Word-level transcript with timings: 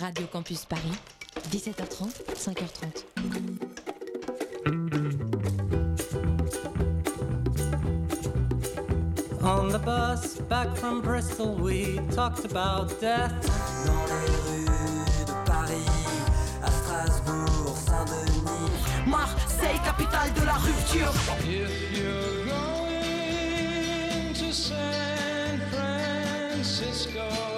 Radio 0.00 0.28
Campus 0.28 0.64
Paris, 0.64 0.96
17h30, 1.50 2.22
5h30. 2.32 3.02
On 9.42 9.68
the 9.70 9.78
bus 9.80 10.36
back 10.48 10.76
from 10.76 11.02
Bristol, 11.02 11.56
we 11.56 11.98
talked 12.12 12.44
about 12.44 13.00
death. 13.00 13.32
Dans 13.84 14.06
les 14.06 14.26
rues 14.46 15.24
de 15.26 15.32
Paris, 15.44 15.90
à 16.62 16.70
Strasbourg, 16.70 17.76
Saint-Denis. 17.76 18.70
Marseille, 19.04 19.80
capitale 19.84 20.32
de 20.34 20.42
la 20.46 20.58
rupture. 20.58 21.12
If 21.40 21.98
you're 21.98 22.44
going 22.46 24.32
to 24.32 24.52
San 24.52 25.58
Francisco. 25.72 27.57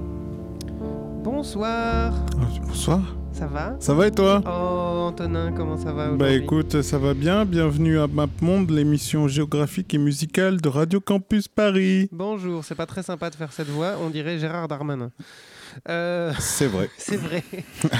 Bonsoir, 1.41 2.13
Bonsoir. 2.67 3.01
ça 3.33 3.47
va? 3.47 3.75
Ça 3.79 3.95
va 3.95 4.05
et 4.05 4.11
toi? 4.11 4.43
Oh 4.45 5.07
Antonin, 5.07 5.51
comment 5.51 5.75
ça 5.75 5.91
va 5.91 6.11
Bah 6.11 6.29
écoute, 6.29 6.83
ça 6.83 6.99
va 6.99 7.15
bien. 7.15 7.45
Bienvenue 7.45 7.97
à 7.97 8.05
MapMonde, 8.05 8.69
l'émission 8.69 9.27
géographique 9.27 9.91
et 9.95 9.97
musicale 9.97 10.61
de 10.61 10.69
Radio 10.69 10.99
Campus 11.01 11.47
Paris. 11.47 12.09
Bonjour, 12.11 12.63
c'est 12.63 12.75
pas 12.75 12.85
très 12.85 13.01
sympa 13.01 13.31
de 13.31 13.35
faire 13.35 13.51
cette 13.53 13.69
voix, 13.69 13.93
on 14.05 14.11
dirait 14.11 14.37
Gérard 14.37 14.67
Darmanin. 14.67 15.09
Euh, 15.89 16.33
C'est 16.39 16.67
vrai. 16.67 16.89
c'est 16.97 17.17
vrai. 17.17 17.43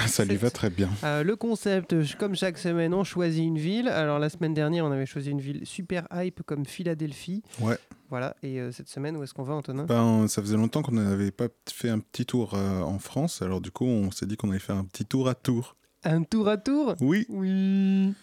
ça 0.08 0.26
lui 0.26 0.36
va 0.36 0.50
très 0.50 0.70
bien. 0.70 0.90
Euh, 1.04 1.24
le 1.24 1.36
concept, 1.36 1.96
comme 2.18 2.36
chaque 2.36 2.58
semaine, 2.58 2.94
on 2.94 3.04
choisit 3.04 3.44
une 3.44 3.58
ville. 3.58 3.88
Alors 3.88 4.20
la 4.20 4.30
semaine 4.30 4.54
dernière, 4.54 4.86
on 4.86 4.92
avait 4.92 5.06
choisi 5.06 5.32
une 5.32 5.42
ville 5.42 5.66
super 5.66 6.08
hype 6.14 6.44
comme 6.44 6.66
Philadelphie. 6.66 7.44
Ouais. 7.60 7.78
Voilà, 8.10 8.36
et 8.44 8.60
euh, 8.60 8.72
cette 8.74 8.90
semaine, 8.90 9.16
où 9.16 9.24
est-ce 9.24 9.34
qu'on 9.34 9.44
va 9.44 9.54
Antonin? 9.54 9.86
Ben, 9.86 10.28
ça 10.28 10.42
faisait 10.42 10.58
longtemps 10.58 10.82
qu'on 10.82 10.92
n'avait 10.92 11.32
pas 11.32 11.48
fait 11.72 11.90
un 11.90 12.00
petit 12.00 12.26
tour 12.26 12.54
en 12.56 13.00
France. 13.00 13.42
Alors 13.42 13.62
du 13.62 13.72
coup, 13.72 13.86
on 13.86 14.12
s'est 14.12 14.26
dit 14.26 14.36
qu'on 14.38 14.50
allait 14.52 14.60
faire 14.60 14.76
un 14.76 14.86
petit 14.86 15.06
tour 15.06 15.30
à 15.30 15.36
Tours. 15.36 15.76
Un 16.04 16.24
tour 16.24 16.48
à 16.48 16.58
tour 16.58 16.96
Oui. 17.00 17.26
Oui. 17.30 18.14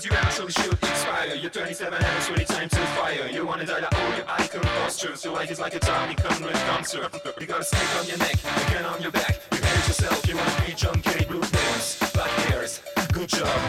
Because 0.00 0.12
you 0.12 0.28
actually 0.28 0.52
should 0.52 0.72
expire 0.72 1.34
You're 1.34 1.50
27 1.50 1.92
and 1.92 2.16
it's 2.16 2.30
really 2.30 2.44
time 2.46 2.68
to 2.70 2.76
fire. 2.76 3.28
You 3.30 3.46
wanna 3.46 3.66
die 3.66 3.80
like 3.80 3.94
all 3.94 4.16
your 4.16 4.24
icon 4.28 4.62
postures 4.62 5.24
Your 5.24 5.34
life 5.34 5.50
is 5.50 5.60
like 5.60 5.74
a 5.74 5.78
Tommy 5.78 6.14
Conrad 6.14 6.54
concert 6.68 7.10
You 7.38 7.46
got 7.46 7.60
a 7.60 7.64
snake 7.64 7.96
on 7.98 8.06
your 8.06 8.18
neck, 8.18 8.36
again 8.68 8.84
on 8.86 9.02
your 9.02 9.10
back. 9.12 9.40
You 9.52 9.58
hate 9.58 9.88
yourself, 9.88 10.26
you 10.26 10.36
wanna 10.36 10.64
be 10.66 10.72
John 10.72 11.02
K. 11.02 11.24
Blue 11.26 11.40
nails, 11.40 11.98
black 12.14 12.30
hairs 12.48 12.80
Good 13.12 13.28
job, 13.28 13.60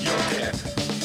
you're 0.00 0.16
dead 0.30 0.99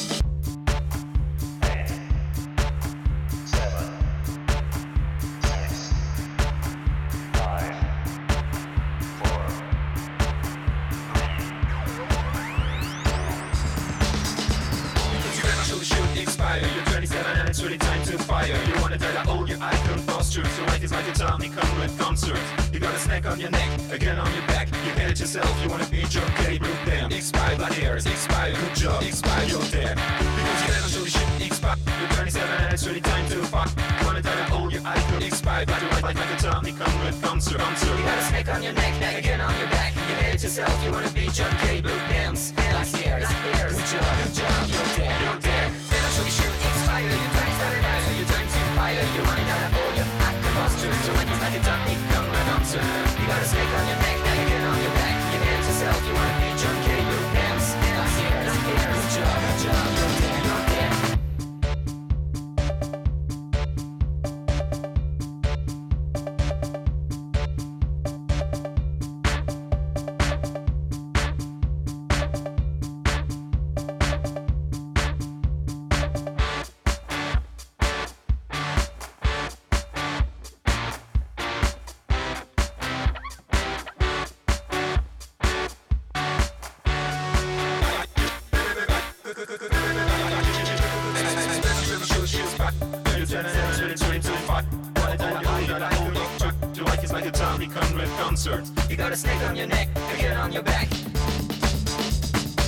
Your 20.66 20.72
life 20.74 20.82
is 20.82 20.90
like 20.90 21.06
a 21.06 21.12
Tommy 21.12 21.48
Conrad 21.48 21.96
concert. 21.96 22.38
You 22.72 22.80
got 22.80 22.92
a 22.92 22.98
snake 22.98 23.24
on 23.24 23.38
your 23.38 23.50
neck, 23.50 23.70
again 23.92 24.18
on 24.18 24.26
your 24.34 24.42
back. 24.48 24.66
You 24.66 24.90
hate 24.98 25.10
it 25.12 25.20
yourself, 25.20 25.46
you 25.62 25.70
wanna 25.70 25.86
be 25.86 26.02
John 26.10 26.28
K. 26.42 26.58
Blue 26.58 26.74
Damn, 26.84 27.12
expired 27.12 27.58
black 27.58 27.72
hairs, 27.74 28.04
expired, 28.04 28.56
good 28.56 28.74
job, 28.74 29.00
expired, 29.04 29.48
you're 29.48 29.62
dead 29.70 29.94
Because 29.94 30.60
you 30.66 30.74
actually 30.74 31.10
should 31.10 31.46
expire. 31.46 31.76
You're 32.00 32.10
27 32.18 32.50
and 32.50 32.74
it's 32.74 32.84
really 32.84 33.00
time 33.00 33.28
to 33.28 33.36
You 33.36 34.06
wanna 34.06 34.22
die 34.22 34.40
like 34.40 34.50
all 34.50 34.68
your 34.72 34.82
icon 34.84 35.20
Like 35.20 35.82
your 35.82 35.90
life 35.90 36.02
like, 36.02 36.16
like 36.18 36.34
a 36.34 36.42
Tommy 36.42 36.72
Conrad 36.72 37.14
concert, 37.22 37.58
concert. 37.58 37.96
You 37.96 38.02
got 38.02 38.18
a 38.18 38.22
snake 38.22 38.48
on 38.48 38.62
your 38.64 38.72
neck, 38.72 38.98
neck, 38.98 39.18
again 39.18 39.40
on 39.40 39.56
your 39.60 39.70
back. 39.70 39.94
You 39.94 40.16
hate 40.18 40.34
it 40.34 40.42
yourself, 40.42 40.74
you 40.82 40.90
wanna 40.90 41.10
be 41.10 41.28
John 41.28 41.54
K. 41.62 41.80
Blue 41.80 41.94
Dams, 42.10 42.50
black 42.50 42.88
hairs, 42.90 43.22
black 43.22 43.54
hairs, 43.54 43.76
good 43.76 43.86
job, 43.86 44.10
good 44.18 44.34
job, 44.34 44.66
you're 44.66 44.90
dead, 44.98 45.14
you're 45.22 45.40
dead 45.46 45.70
Then 45.90 46.02
actually 46.02 46.30
should 46.30 46.50
expire. 46.50 47.06
You're 47.06 47.30
27 47.38 47.84
and 47.86 48.02
so 48.02 48.10
you're 48.18 48.30
time 48.34 48.48
to 48.50 48.60
fire. 48.74 49.06
You 49.14 49.22
wanna 49.22 49.46
die 49.46 49.62
like 49.62 49.75
You 52.76 53.26
got 53.26 53.40
a 53.40 53.44
snake 53.46 53.72
on 53.72 53.88
your 53.88 53.96
neck, 53.96 54.05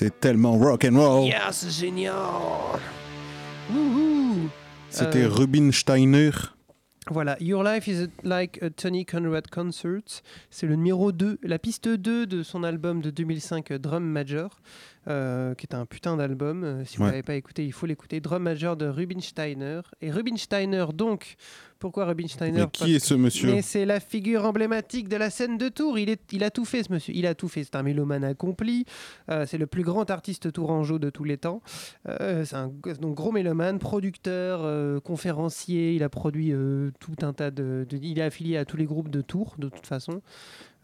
C'est 0.00 0.18
tellement 0.18 0.56
rock 0.56 0.86
and 0.90 0.96
roll. 0.96 1.26
Yeah, 1.28 1.52
c'est 1.52 1.68
génial. 1.70 2.14
C'était 4.88 5.24
Euh, 5.24 5.28
Rubinsteiner. 5.28 6.30
Voilà, 7.10 7.36
Your 7.38 7.62
Life 7.62 7.86
is 7.86 8.06
like 8.24 8.62
a 8.62 8.70
Tony 8.70 9.04
Conrad 9.04 9.48
concert. 9.50 10.22
C'est 10.48 10.66
le 10.66 10.76
numéro 10.76 11.12
2, 11.12 11.38
la 11.42 11.58
piste 11.58 11.86
2 11.86 12.24
de 12.24 12.42
son 12.42 12.64
album 12.64 13.02
de 13.02 13.10
2005, 13.10 13.74
Drum 13.74 14.02
Major, 14.04 14.62
euh, 15.08 15.54
qui 15.54 15.66
est 15.66 15.74
un 15.74 15.86
putain 15.86 16.16
d'album. 16.16 16.64
Euh, 16.64 16.84
si 16.84 16.96
vous 16.98 17.04
Ouais. 17.04 17.10
l'avez 17.10 17.22
pas 17.22 17.34
écouté, 17.34 17.64
il 17.64 17.72
faut 17.72 17.86
l'écouter. 17.86 18.20
Drum 18.20 18.42
Major 18.42 18.76
de 18.76 18.86
Rubinsteiner. 18.86 19.80
Et 20.00 20.10
Rubinsteiner, 20.10 20.86
donc, 20.94 21.36
pourquoi 21.78 22.04
Rubinsteiner 22.04 22.60
Mais 22.60 22.70
qui 22.70 22.94
est 22.94 22.98
ce 22.98 23.14
monsieur 23.14 23.50
mais 23.50 23.62
c'est 23.62 23.86
la 23.86 24.00
figure 24.00 24.44
emblématique 24.44 25.08
de 25.08 25.16
la 25.16 25.30
scène 25.30 25.56
de 25.56 25.68
Tours. 25.70 25.98
Il, 25.98 26.10
est, 26.10 26.20
il 26.32 26.44
a 26.44 26.50
tout 26.50 26.66
fait, 26.66 26.82
ce 26.82 26.92
monsieur. 26.92 27.14
Il 27.16 27.26
a 27.26 27.34
tout 27.34 27.48
fait. 27.48 27.64
C'est 27.64 27.76
un 27.76 27.82
mélomane 27.82 28.22
accompli. 28.24 28.84
Euh, 29.30 29.46
c'est 29.46 29.56
le 29.56 29.66
plus 29.66 29.82
grand 29.82 30.10
artiste 30.10 30.52
tourangeau 30.52 30.98
de 30.98 31.08
tous 31.08 31.24
les 31.24 31.38
temps. 31.38 31.62
C'est 32.06 32.54
un 32.54 32.70
donc, 33.00 33.14
gros 33.14 33.32
mélomane, 33.32 33.78
producteur, 33.78 35.02
conférencier. 35.02 35.94
Il 35.94 36.02
a 36.02 36.08
produit 36.10 36.52
tout 37.00 37.16
un 37.22 37.32
tas 37.32 37.50
de, 37.50 37.86
de- 37.88 37.98
Il 38.02 38.18
est 38.18 38.22
affilié 38.22 38.56
à 38.58 38.64
tous 38.66 38.76
les 38.76 38.84
groupes 38.84 39.08
de 39.10 39.20
Tours, 39.22 39.54
de 39.58 39.68
toute 39.68 39.86
façon. 39.86 40.20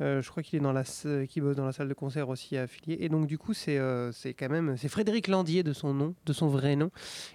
Euh, 0.03 0.21
je 0.21 0.31
crois 0.31 0.43
qu'il 0.43 0.59
est 0.59 0.63
dans 0.63 0.73
la 0.73 0.83
s- 0.83 1.07
qu'il 1.29 1.43
bosse 1.43 1.57
dans 1.57 1.65
la 1.65 1.73
salle 1.73 1.89
de 1.89 1.95
concert 1.95 2.29
aussi 2.29 2.57
affilié. 2.57 2.99
Et 3.01 3.09
donc 3.09 3.27
du 3.27 3.39
coup 3.39 3.55
c'est 3.55 3.79
euh, 3.79 4.13
c'est 4.13 4.35
quand 4.35 4.51
même 4.51 4.77
c'est 4.77 4.89
Frédéric 4.89 5.29
Landier 5.29 5.63
de 5.63 5.73
son 5.73 5.95
nom, 5.95 6.15
de 6.27 6.33
son 6.35 6.49
vrai 6.49 6.77
nom. 6.77 6.91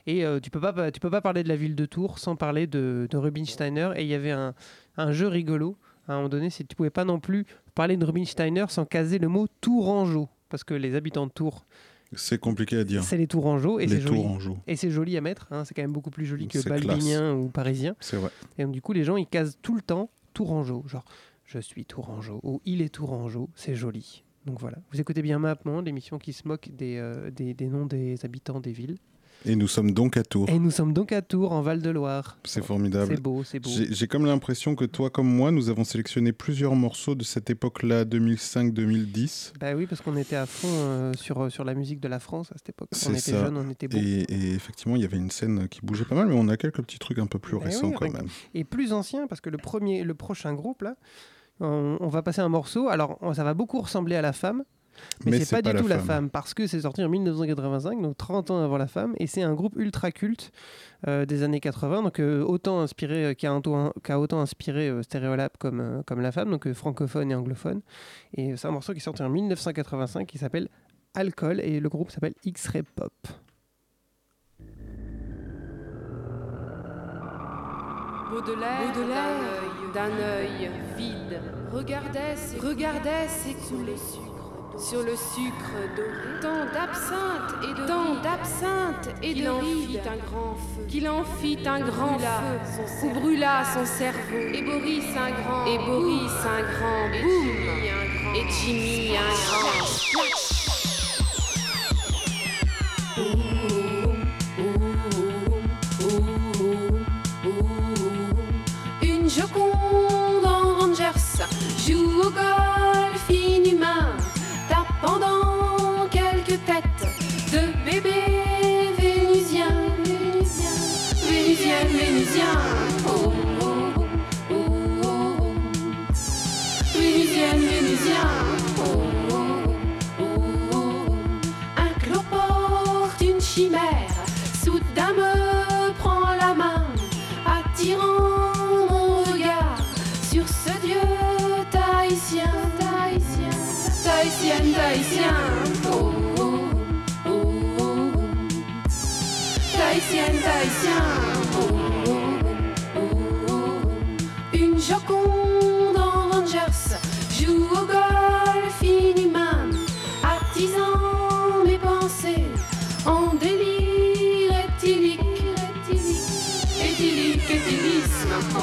Et 0.06 0.24
euh, 0.25 0.40
tu 0.40 0.52
peux 0.52 0.60
pas 0.62 0.92
tu 0.92 1.00
peux 1.00 1.10
pas 1.10 1.22
parler 1.22 1.42
de 1.44 1.50
la 1.50 1.56
ville 1.56 1.75
de 1.75 1.86
Tours 1.86 2.19
sans 2.19 2.36
parler 2.36 2.68
de, 2.68 3.08
de 3.10 3.18
Rubinsteiner. 3.18 3.92
Et 3.96 4.02
il 4.04 4.08
y 4.08 4.13
avait 4.13 4.31
un, 4.31 4.54
un 4.98 5.12
jeu 5.12 5.28
rigolo 5.28 5.75
à 6.08 6.13
un 6.13 6.16
moment 6.18 6.30
donné, 6.30 6.50
c'est 6.50 6.63
que 6.63 6.68
tu 6.68 6.75
pouvais 6.75 6.90
pas 6.90 7.06
non 7.06 7.19
plus 7.19 7.46
parler 7.74 7.98
de 7.98 8.06
Rubinsteiner 8.06 8.66
sans 8.69 8.86
caser 8.86 9.18
le 9.18 9.28
mot 9.28 9.48
Tourangeau 9.62 10.30
parce 10.50 10.63
que 10.63 10.74
les 10.74 10.96
habitants 10.96 11.25
de 11.28 11.31
Tours 11.31 11.66
C'est 12.13 12.38
compliqué 12.40 12.78
à 12.78 12.84
dire. 12.84 13.04
c'est 13.04 13.18
les 13.18 13.28
Tourangeaux 13.28 13.80
et 13.80 13.88
c'est 13.88 14.02
joli. 14.02 14.19
Et 14.68 14.75
c'est 14.75 14.90
joli 14.92 15.16
à 15.18 15.22
mettre, 15.22 15.48
hein, 15.52 15.63
c'est 15.63 15.74
quand 15.74 15.81
même 15.84 15.94
beaucoup 15.94 16.10
plus 16.12 16.25
joli 16.25 16.48
que 16.48 16.58
balbinien 16.68 17.34
ou 17.34 17.48
parisien. 17.50 17.96
C'est 18.02 18.18
vrai. 18.18 18.30
Et 18.58 18.63
donc, 18.63 18.74
du 18.74 18.81
coup, 18.81 18.92
les 18.94 19.04
gens, 19.06 19.16
ils 19.16 19.28
casent 19.28 19.58
tout 19.62 19.75
le 19.75 19.81
temps 19.81 20.10
Tourangeau. 20.34 20.84
Genre, 20.88 21.06
je 21.51 21.59
suis 21.59 21.86
Tourangeau 21.86 22.39
ou 22.44 22.62
il 22.65 22.81
est 22.81 22.89
Tourangeau, 22.89 23.50
c'est 23.56 23.75
joli. 23.75 24.24
Donc 24.45 24.59
voilà, 24.59 24.77
vous 24.92 25.01
écoutez 25.01 25.21
bien 25.21 25.38
Map 25.38 25.57
Monde, 25.65 25.86
l'émission 25.86 26.18
qui 26.18 26.31
se 26.33 26.48
moque 26.48 26.69
des, 26.71 26.98
euh, 26.98 27.30
des, 27.30 27.53
des 27.53 27.68
noms 27.68 27.86
des 27.86 28.24
habitants 28.24 28.62
des 28.62 28.71
villes. 28.71 28.98
Et 29.45 29.56
nous 29.56 29.68
sommes 29.68 29.92
donc 29.92 30.18
à 30.18 30.24
Tours. 30.24 30.48
Et 30.50 30.59
nous 30.59 30.69
sommes 30.69 30.94
donc 30.94 31.12
à 31.12 31.24
Tours, 31.24 31.51
en 31.51 31.62
Val-de-Loire. 31.62 32.38
C'est 32.44 32.63
formidable. 32.63 33.15
C'est 33.15 33.21
beau, 33.21 33.44
c'est 33.44 33.59
beau. 33.59 33.69
J'ai 33.89 34.07
comme 34.07 34.25
l'impression 34.27 34.75
que 34.75 34.86
toi 34.86 35.09
comme 35.09 35.27
moi, 35.27 35.50
nous 35.51 35.69
avons 35.69 35.83
sélectionné 35.83 36.31
plusieurs 36.31 36.75
morceaux 36.75 37.15
de 37.15 37.24
cette 37.24 37.50
époque-là, 37.50 38.06
2005-2010. 38.06 39.53
Bah 39.59 39.74
oui, 39.75 39.88
parce 39.88 40.01
qu'on 40.01 40.15
était 40.15 40.36
à 40.36 40.45
fond 40.45 40.68
euh, 40.69 41.13
sur, 41.13 41.42
euh, 41.42 41.50
sur 41.50 41.63
la 41.63 41.74
musique 41.74 42.00
de 42.00 42.07
la 42.07 42.19
France 42.19 42.51
à 42.51 42.57
cette 42.57 42.69
époque. 42.69 42.89
On 43.07 43.12
était 43.12 43.19
ça. 43.19 43.45
jeunes, 43.45 43.57
on 43.57 43.68
était 43.69 43.88
beaux. 43.88 43.98
Et, 43.98 44.25
et 44.30 44.51
effectivement, 44.53 44.95
il 44.95 45.01
y 45.01 45.06
avait 45.06 45.18
une 45.18 45.31
scène 45.31 45.68
qui 45.69 45.81
bougeait 45.81 46.06
pas 46.06 46.15
mal, 46.15 46.27
mais 46.27 46.36
on 46.38 46.48
a 46.48 46.57
quelques 46.57 46.81
petits 46.83 47.00
trucs 47.00 47.18
un 47.18 47.27
peu 47.27 47.39
plus 47.39 47.57
Eh 47.59 47.65
récents 47.65 47.89
oui, 47.89 47.95
quand 47.98 48.12
même. 48.13 48.27
Et 48.53 48.63
plus 48.63 48.94
ancien, 48.94 49.25
parce 49.25 49.42
que 49.42 49.50
le, 49.50 49.57
premier, 49.57 50.03
le 50.03 50.13
prochain 50.13 50.53
groupe, 50.53 50.83
là, 50.83 50.98
on, 51.62 51.98
on 52.00 52.08
va 52.08 52.22
passer 52.22 52.42
un 52.42 52.50
morceau. 52.50 52.90
Alors, 52.90 53.18
ça 53.34 53.44
va 53.44 53.54
beaucoup 53.54 53.80
ressembler 53.80 54.16
à 54.16 54.22
La 54.22 54.34
Femme. 54.34 54.63
Mais, 55.25 55.40
c'est 55.40 55.62
pas, 55.62 55.74
du 55.74 55.80
tout 55.80 55.88
la 55.88 56.00
femme. 56.00 56.30
parce 56.30 56.54
que 56.54 56.68
c'est 56.68 56.81
sorti 56.81 57.04
en 57.04 57.10
1985, 57.10 58.02
donc 58.02 58.18
30 58.18 58.52
ans 58.52 58.63
avant 58.63 58.78
la 58.78 58.88
femme, 58.88 59.13
et 59.18 59.25
c'est 59.25 59.42
un 59.42 59.54
groupe 59.54 59.75
ultra 59.78 60.12
culte 60.12 60.52
euh, 61.08 61.25
des 61.25 61.44
années 61.44 61.60
80, 61.60 62.04
donc 62.04 62.19
euh, 62.19 62.44
autant 62.44 62.81
inspiré, 62.81 63.25
euh, 63.25 63.34
qui, 63.34 63.48
a 63.48 63.52
un 63.52 63.62
taux- 63.62 63.94
qui 64.04 64.12
a 64.12 64.19
autant 64.19 64.42
inspiré 64.42 64.92
Stereolab 65.04 65.52
comme, 65.60 66.04
comme 66.06 66.22
la 66.22 66.31
femme, 66.31 66.52
donc 66.52 66.72
francophone 66.74 67.31
et 67.31 67.36
anglophone. 67.36 67.81
Et 68.36 68.56
c'est 68.58 68.68
un 68.68 68.72
morceau 68.72 68.94
qui 68.94 69.00
est 69.00 69.04
sorti 69.04 69.24
en 69.24 69.30
1985 69.30 70.28
qui 70.28 70.38
s'appelle 70.38 70.68
Alcool, 71.13 71.60
et 71.62 71.80
le 71.80 71.90
groupe 71.90 72.12
s'appelle 72.12 72.34
X-Ray 72.44 72.84
Pop. 72.84 73.13
Baudelaire, 78.31 78.94
d'un 79.94 80.07
œil 80.07 80.72
vide, 80.95 81.42
regardait, 81.74 82.36
regardait 82.63 83.28
s'écouler 83.28 83.98
sur 84.78 85.04
le 85.04 85.18
sucre 85.18 85.75
doré. 85.98 86.39
Tant 86.42 86.66
d'absinthe 86.74 87.56
et 87.62 87.74
de 87.74 87.86
tant 87.86 88.22
d'absinthe 88.24 89.10
et 89.22 89.33
de 89.33 89.42
fit 89.42 90.00
un 90.00 90.16
grand 90.25 90.56
feu. 90.56 90.86
Qu'il 90.88 91.10
en 91.10 91.25
fit 91.25 91.60
un 91.66 91.81
grand 91.81 92.18
feu, 92.18 93.06
ou 93.06 93.19
brûla 93.19 93.63
son 93.66 93.86
cerveau. 93.86 94.38
Et 94.54 94.62
Boris 94.62 95.04
un 95.18 95.31
grand, 95.31 95.66
et 95.66 95.77
Boris 95.80 96.31
un 96.45 96.62
grand 96.72 97.10
boum, 97.22 98.34
et 98.34 98.50
Jimmy 98.50 99.18
un 99.18 99.34
grand 99.45 100.50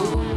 oh, 0.00 0.27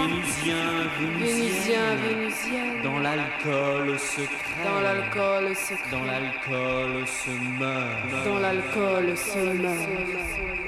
Vénusien, 0.00 0.56
Vénusien, 0.98 1.94
Vénusien. 1.96 2.82
Dans 2.82 2.98
l'alcool 3.00 3.98
secret. 3.98 4.64
Dans 4.64 4.80
l'alcool 4.80 5.54
se 5.54 5.74
Dans 5.90 6.04
l'alcool 6.04 7.06
se 7.06 7.30
meurt. 7.58 8.24
Dans 8.24 8.38
l'alcool 8.38 9.16
se 9.16 9.38
meurt. 9.60 10.59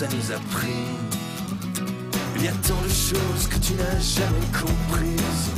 Ça 0.00 0.06
nous 0.16 0.32
a 0.32 0.38
pris 0.56 0.86
Il 2.36 2.44
y 2.44 2.48
a 2.48 2.52
tant 2.66 2.80
de 2.80 2.88
choses 2.88 3.46
que 3.50 3.58
tu 3.58 3.74
n'as 3.74 4.00
jamais 4.00 4.46
comprises. 4.50 5.50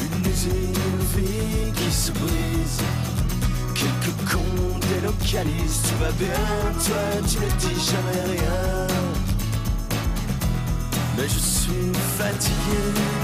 Une 0.00 0.28
usine, 0.28 0.74
une 0.74 1.22
vie 1.22 1.72
qui 1.72 1.92
se 1.92 2.10
brise. 2.10 2.82
Quelques 3.76 4.16
cons 4.28 4.78
délocalisent, 4.92 5.82
tout 5.82 5.98
va 6.00 6.10
bien, 6.18 6.44
toi 6.84 7.28
tu 7.28 7.38
ne 7.38 7.50
dis 7.60 7.80
jamais 7.80 8.22
rien. 8.32 8.86
Mais 11.16 11.28
je 11.28 11.38
suis 11.38 11.92
fatigué. 12.18 13.23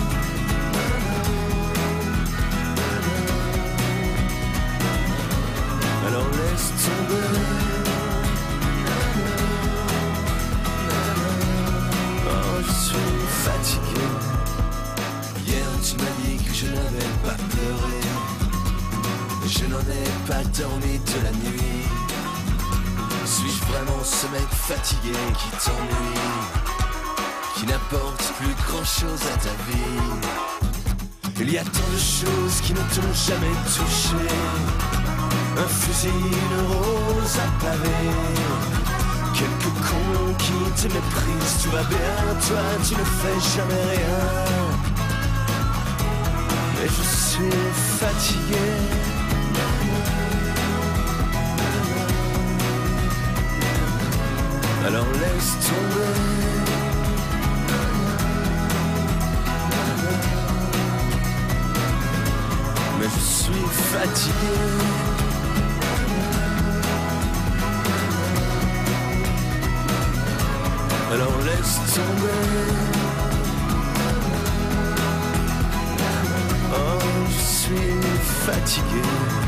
Dormi 20.45 20.99
de 20.99 21.25
la 21.25 21.31
nuit. 21.33 21.87
Suis-je 23.25 23.73
vraiment 23.73 24.03
ce 24.03 24.27
mec 24.29 24.49
fatigué 24.51 25.17
qui 25.39 25.51
t'ennuie 25.65 26.21
Qui 27.57 27.67
n'apporte 27.67 28.23
plus 28.39 28.55
grand 28.67 28.85
chose 28.85 29.23
à 29.33 29.37
ta 29.39 29.51
vie? 29.69 30.41
Il 31.41 31.51
y 31.51 31.59
a 31.59 31.63
tant 31.63 31.91
de 31.93 31.99
choses 31.99 32.61
qui 32.63 32.73
ne 32.73 32.79
t'ont 32.79 33.15
jamais 33.15 33.55
touché. 33.65 34.29
Un 35.57 35.69
fusil, 35.69 36.09
une 36.09 36.67
rose 36.67 37.39
à 37.39 37.65
pavé. 37.65 38.01
Quelques 39.35 39.75
cons 39.87 40.35
qui 40.39 40.83
te 40.83 40.93
méprisent, 40.93 41.63
tout 41.63 41.71
va 41.71 41.83
bien, 41.85 42.17
toi 42.47 42.63
tu 42.87 42.95
ne 42.95 43.05
fais 43.05 43.41
jamais 43.57 43.85
rien. 43.97 44.21
Mais 46.77 46.89
je 46.89 47.03
suis 47.03 47.51
fatigué. 47.99 49.10
Alors 54.93 55.07
laisse 55.13 55.53
tomber. 55.69 56.15
Mais 62.99 63.07
je 63.15 63.21
suis 63.21 63.67
fatigué. 63.93 64.35
Alors 71.13 71.39
laisse 71.45 71.77
tomber. 71.95 72.51
Oh, 76.73 76.99
je 77.29 77.41
suis 77.41 77.95
fatigué. 78.45 79.40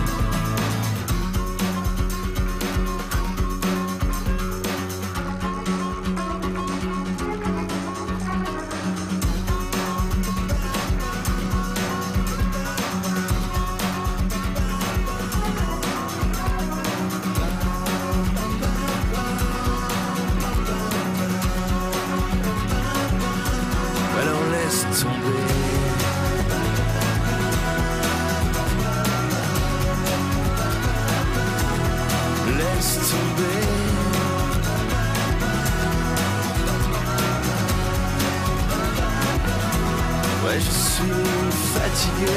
Fatigué. 41.82 42.32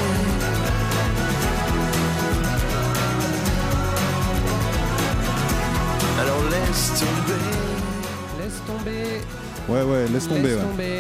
Alors 6.19 6.41
laisse 6.49 6.91
tomber. 6.99 7.41
Laisse 8.39 8.61
tomber. 8.65 9.21
Ouais, 9.67 9.83
ouais, 9.83 10.07
laisse 10.11 10.27
tomber. 10.27 10.41
Laisse 10.43 10.57
ouais. 10.57 10.63
tomber. 10.63 10.95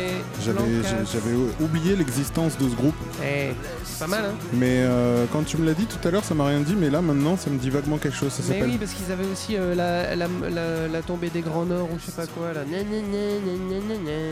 J'avais, 1.11 1.35
oublié 1.59 1.95
l'existence 1.95 2.55
de 2.57 2.69
ce 2.69 2.75
groupe, 2.75 2.93
Eh, 3.23 3.51
c'est 3.83 3.99
pas 3.99 4.07
mal, 4.07 4.25
hein 4.25 4.35
mais 4.53 4.81
euh, 4.83 5.25
quand 5.31 5.43
tu 5.43 5.57
me 5.57 5.65
l'as 5.65 5.73
dit 5.73 5.87
tout 5.87 6.07
à 6.07 6.11
l'heure, 6.11 6.23
ça 6.23 6.35
m'a 6.35 6.45
rien 6.45 6.59
dit, 6.59 6.75
mais 6.75 6.91
là 6.91 7.01
maintenant, 7.01 7.35
ça 7.35 7.49
me 7.49 7.57
dit 7.57 7.71
vaguement 7.71 7.97
quelque 7.97 8.15
chose. 8.15 8.31
Ça 8.31 8.43
Mais 8.47 8.55
s'appelle. 8.55 8.69
oui, 8.69 8.77
parce 8.77 8.91
qu'ils 8.93 9.11
avaient 9.11 9.25
aussi 9.25 9.55
euh, 9.57 9.73
la, 9.73 10.15
la, 10.15 10.27
la, 10.51 10.87
la 10.87 11.01
tombée 11.01 11.29
des 11.31 11.41
Grands 11.41 11.65
Nord 11.65 11.89
ou 11.91 11.97
je 11.99 12.05
sais 12.05 12.11
pas 12.11 12.27
quoi 12.27 12.53
là. 12.53 12.61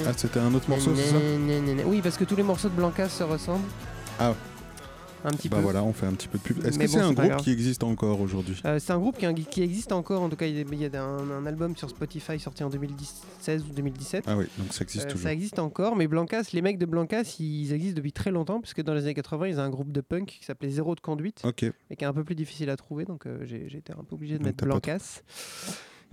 Ah, 0.07 0.11
c'était 0.15 0.39
un 0.39 0.53
autre 0.53 0.69
morceau, 0.69 0.91
c'est 0.95 1.09
ça. 1.09 1.15
Oui, 1.85 2.01
parce 2.03 2.17
que 2.17 2.25
tous 2.25 2.35
les 2.35 2.43
morceaux 2.43 2.69
de 2.69 2.75
Blancas 2.75 3.09
se 3.09 3.23
ressemblent. 3.23 3.61
Ah. 4.31 4.35
Un 5.25 5.29
petit 5.31 5.47
Bah 5.47 5.55
peu. 5.55 5.63
voilà, 5.63 5.81
on 5.85 5.93
fait 5.93 6.05
un 6.05 6.11
petit 6.15 6.27
peu 6.27 6.37
de 6.37 6.43
pub. 6.43 6.57
Est-ce 6.65 6.77
que 6.77 6.83
bon, 6.85 6.91
c'est 6.91 6.99
un 6.99 7.13
groupe 7.13 7.37
qui 7.37 7.51
existe 7.51 7.81
encore 7.83 8.19
aujourd'hui? 8.19 8.61
Euh, 8.65 8.77
c'est 8.77 8.91
un 8.91 8.99
groupe 8.99 9.17
qui, 9.17 9.45
qui 9.45 9.61
existe 9.61 9.93
encore, 9.93 10.21
en 10.21 10.27
tout 10.27 10.35
cas 10.35 10.47
il 10.47 10.57
y 10.57 10.85
a, 10.85 11.01
un, 11.01 11.29
un 11.31 11.45
album 11.45 11.77
sur 11.77 11.89
Spotify 11.89 12.37
sorti 12.41 12.61
en 12.61 12.69
2016 12.69 13.63
ou 13.63 13.73
2017. 13.73 14.25
Ah 14.27 14.35
oui, 14.35 14.47
donc 14.57 14.73
ça 14.73 14.83
existe 14.83 15.05
Euh, 15.05 15.09
toujours. 15.11 15.23
ça 15.23 15.31
existe 15.31 15.59
encore, 15.59 15.95
mais 15.95 16.07
Blancas, 16.07 16.49
les 16.51 16.61
mecs 16.61 16.77
de 16.77 16.85
Blancas, 16.85 17.37
ils 17.39 17.71
existent 17.71 17.95
depuis 17.95 18.11
très 18.11 18.31
longtemps, 18.31 18.59
puisque 18.59 18.81
dans 18.83 18.93
les 18.93 19.03
années 19.03 19.13
80, 19.13 19.47
ils 19.47 19.59
ont 19.59 19.63
un 19.63 19.69
groupe 19.69 19.93
de 19.93 20.01
punk 20.01 20.25
qui 20.25 20.43
s'appelait 20.43 20.71
Zéro 20.71 20.93
de 20.93 20.99
Conduite, 20.99 21.39
Ok. 21.45 21.63
et 21.63 21.95
qui 21.95 22.03
est 22.03 22.07
un 22.07 22.13
peu 22.13 22.25
plus 22.25 22.35
difficile 22.35 22.69
à 22.69 22.75
trouver, 22.75 23.05
donc 23.05 23.25
euh, 23.25 23.45
j'ai 23.45 23.77
été 23.77 23.93
un 23.93 24.03
peu 24.03 24.15
obligé 24.15 24.33
de 24.33 24.39
Donc 24.39 24.47
mettre 24.47 24.57
pas 24.57 24.65
Blancas. 24.65 25.21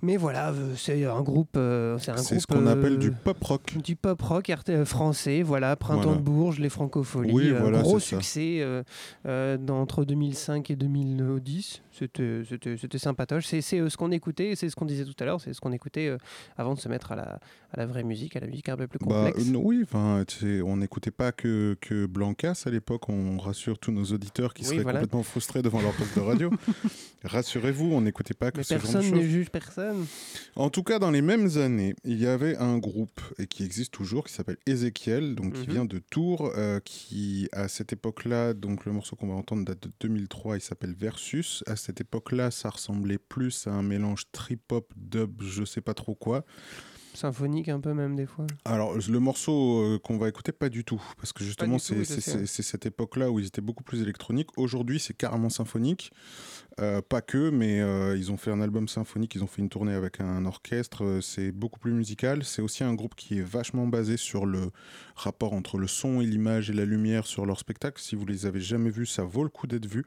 Mais 0.02 0.16
voilà, 0.16 0.50
euh, 0.50 0.74
c'est 0.76 1.04
un 1.04 1.20
groupe. 1.22 1.56
euh, 1.56 1.98
c'est 1.98 2.38
ce 2.40 2.46
qu'on 2.46 2.66
euh, 2.66 2.72
appelle 2.72 2.98
du 2.98 3.10
pop 3.10 3.42
rock. 3.42 3.76
du 3.82 3.96
pop 3.96 4.20
rock 4.22 4.50
euh, 4.68 4.84
français, 4.84 5.42
voilà, 5.42 5.76
Printemps 5.76 6.02
Voilà. 6.02 6.18
de 6.18 6.22
Bourges, 6.22 6.58
les 6.58 6.68
Francopholies, 6.70 7.32
Oui, 7.32 7.50
euh, 7.50 7.58
voilà, 7.60 7.82
gros 7.82 7.98
succès 7.98 8.58
euh, 8.60 8.82
euh, 9.26 9.58
entre 9.68 10.04
2005 10.04 10.70
et 10.70 10.76
2010, 10.76 11.82
c'était 11.92 12.98
sympatoche. 12.98 13.46
C'est 13.46 13.78
euh, 13.80 13.88
ce 13.90 13.96
qu'on 13.96 14.10
écoutait, 14.10 14.54
c'est 14.56 14.68
ce 14.70 14.76
qu'on 14.76 14.84
disait 14.86 15.04
tout 15.04 15.14
à 15.20 15.24
l'heure, 15.24 15.40
c'est 15.40 15.52
ce 15.52 15.60
qu'on 15.60 15.72
écoutait 15.72 16.08
euh, 16.08 16.18
avant 16.56 16.74
de 16.74 16.80
se 16.80 16.88
mettre 16.88 17.12
à 17.12 17.16
la, 17.16 17.38
à 17.72 17.76
la 17.76 17.86
vraie 17.86 18.04
musique, 18.04 18.36
à 18.36 18.40
la 18.40 18.46
musique 18.46 18.68
un 18.68 18.76
peu 18.76 18.86
plus 18.86 18.98
Bah, 19.00 19.26
complexe. 19.32 19.48
euh, 19.50 19.56
oui, 19.56 19.84
on 20.64 20.76
n'écoutait 20.78 21.10
pas 21.10 21.32
que, 21.32 21.76
que 21.80 22.06
Blancas 22.06 22.62
à 22.66 22.70
l'époque. 22.70 23.08
On 23.08 23.38
rassure 23.38 23.78
tous 23.78 23.92
nos 23.92 24.04
auditeurs 24.04 24.54
qui 24.54 24.62
Oui, 24.62 24.68
seraient 24.68 24.82
voilà. 24.82 25.00
complètement 25.00 25.22
frustrés 25.22 25.62
devant 25.62 25.80
leur 25.82 25.92
poste 25.92 26.14
de 26.16 26.20
radio. 26.20 26.50
Rassurez-vous, 27.24 27.86
on 27.92 28.00
n'écoutait 28.00 28.34
pas 28.34 28.50
que 28.50 28.58
Mais 28.58 28.62
ce 28.62 28.74
genre 28.74 28.86
de 28.86 28.92
personne 28.92 29.14
ne 29.14 29.20
juge 29.22 29.50
personne. 29.50 29.89
En 30.56 30.70
tout 30.70 30.82
cas, 30.82 30.98
dans 30.98 31.10
les 31.10 31.22
mêmes 31.22 31.56
années, 31.58 31.94
il 32.04 32.18
y 32.20 32.26
avait 32.26 32.56
un 32.56 32.78
groupe 32.78 33.20
et 33.38 33.46
qui 33.46 33.64
existe 33.64 33.92
toujours, 33.92 34.26
qui 34.26 34.32
s'appelle 34.32 34.58
Ezekiel, 34.66 35.34
donc 35.34 35.54
qui 35.54 35.66
Mhm. 35.66 35.72
vient 35.72 35.84
de 35.84 35.98
Tours, 36.10 36.52
euh, 36.56 36.80
qui 36.84 37.48
à 37.52 37.68
cette 37.68 37.92
époque-là, 37.92 38.54
donc 38.54 38.84
le 38.84 38.92
morceau 38.92 39.16
qu'on 39.16 39.28
va 39.28 39.34
entendre 39.34 39.64
date 39.64 39.82
de 39.82 39.90
2003, 40.00 40.56
il 40.56 40.60
s'appelle 40.60 40.94
Versus. 40.98 41.62
À 41.66 41.76
cette 41.76 42.00
époque-là, 42.00 42.50
ça 42.50 42.70
ressemblait 42.70 43.18
plus 43.18 43.66
à 43.66 43.70
un 43.72 43.82
mélange 43.82 44.24
trip-hop, 44.32 44.92
dub, 44.96 45.42
je 45.42 45.64
sais 45.64 45.80
pas 45.80 45.94
trop 45.94 46.14
quoi. 46.14 46.44
Symphonique 47.12 47.68
un 47.68 47.80
peu 47.80 47.92
même 47.92 48.14
des 48.14 48.24
fois. 48.24 48.46
Alors, 48.64 48.94
le 48.96 49.18
morceau 49.18 49.80
euh, 49.82 49.98
qu'on 49.98 50.16
va 50.16 50.28
écouter, 50.28 50.52
pas 50.52 50.68
du 50.68 50.84
tout. 50.84 51.02
Parce 51.16 51.32
que 51.32 51.42
justement, 51.42 51.78
c'est 51.80 52.04
cette 52.46 52.86
époque-là 52.86 53.32
où 53.32 53.40
ils 53.40 53.46
étaient 53.46 53.60
beaucoup 53.60 53.82
plus 53.82 54.00
électroniques. 54.00 54.48
Aujourd'hui, 54.56 55.00
c'est 55.00 55.14
carrément 55.16 55.50
symphonique. 55.50 56.12
Euh, 56.78 57.02
pas 57.02 57.20
que, 57.20 57.50
mais 57.50 57.80
euh, 57.80 58.16
ils 58.16 58.30
ont 58.30 58.36
fait 58.36 58.50
un 58.50 58.60
album 58.60 58.88
symphonique, 58.88 59.34
ils 59.34 59.42
ont 59.42 59.46
fait 59.46 59.60
une 59.60 59.68
tournée 59.68 59.92
avec 59.92 60.20
un 60.20 60.44
orchestre. 60.46 61.04
euh, 61.04 61.20
C'est 61.20 61.52
beaucoup 61.52 61.78
plus 61.78 61.92
musical. 61.92 62.44
C'est 62.44 62.62
aussi 62.62 62.84
un 62.84 62.94
groupe 62.94 63.14
qui 63.14 63.38
est 63.38 63.42
vachement 63.42 63.86
basé 63.86 64.16
sur 64.16 64.46
le 64.46 64.70
rapport 65.14 65.52
entre 65.52 65.78
le 65.78 65.86
son 65.86 66.20
et 66.20 66.26
l'image 66.26 66.70
et 66.70 66.72
la 66.72 66.84
lumière 66.84 67.26
sur 67.26 67.44
leur 67.44 67.58
spectacle. 67.58 68.00
Si 68.00 68.14
vous 68.14 68.26
les 68.26 68.46
avez 68.46 68.60
jamais 68.60 68.90
vus, 68.90 69.06
ça 69.06 69.24
vaut 69.24 69.42
le 69.42 69.48
coup 69.50 69.66
d'être 69.66 69.86
vu. 69.86 70.04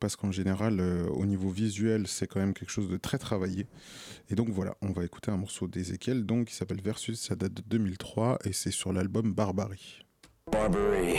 Parce 0.00 0.16
qu'en 0.16 0.32
général, 0.32 0.80
au 0.80 1.26
niveau 1.26 1.50
visuel, 1.50 2.06
c'est 2.06 2.26
quand 2.26 2.40
même 2.40 2.54
quelque 2.54 2.70
chose 2.70 2.88
de 2.88 2.96
très 2.96 3.18
travaillé. 3.18 3.66
Et 4.30 4.34
donc 4.34 4.48
voilà, 4.48 4.74
on 4.80 4.92
va 4.92 5.04
écouter 5.04 5.30
un 5.30 5.36
morceau 5.36 5.68
d'Ezekiel 5.68 6.24
donc, 6.24 6.46
qui 6.46 6.54
s'appelle 6.54 6.80
Versus, 6.80 7.20
ça 7.20 7.34
date 7.36 7.52
de 7.52 7.62
2003 7.66 8.38
et 8.44 8.52
c'est 8.52 8.70
sur 8.70 8.92
l'album 8.94 9.32
Barbarie. 9.34 10.00
Barbary, 10.50 11.16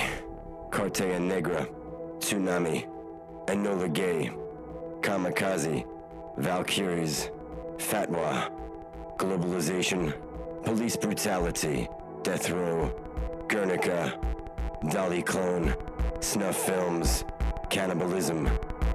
Cortea 0.72 1.20
Negra, 1.20 1.68
Tsunami, 2.20 2.86
Enola 3.50 3.88
Gay, 3.88 4.32
Kamikaze, 5.02 5.84
Valkyries, 6.38 7.30
Fatwa, 7.78 8.52
Globalization, 9.18 10.14
Police 10.64 10.96
Brutality, 10.96 11.88
Death 12.24 12.50
Row, 12.52 12.94
Guernica, 13.48 14.14
Dolly 14.90 15.24
Clone, 15.24 15.76
Snuff 16.20 16.56
Films, 16.56 17.26
Cannibalism, 17.70 18.48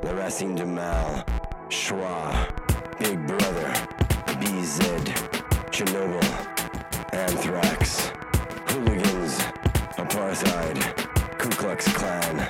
La 0.04 0.12
Racine 0.12 0.54
du 0.54 0.64
Mal, 0.64 1.24
Schwa, 1.68 2.32
Big 3.00 3.26
Brother, 3.26 3.72
BZ, 4.40 4.80
Chernobyl, 5.70 6.22
Anthrax, 7.12 8.12
Hooligans, 8.68 9.38
Apartheid, 9.98 10.78
Ku 11.38 11.48
Klux 11.48 11.84
Klan, 11.94 12.48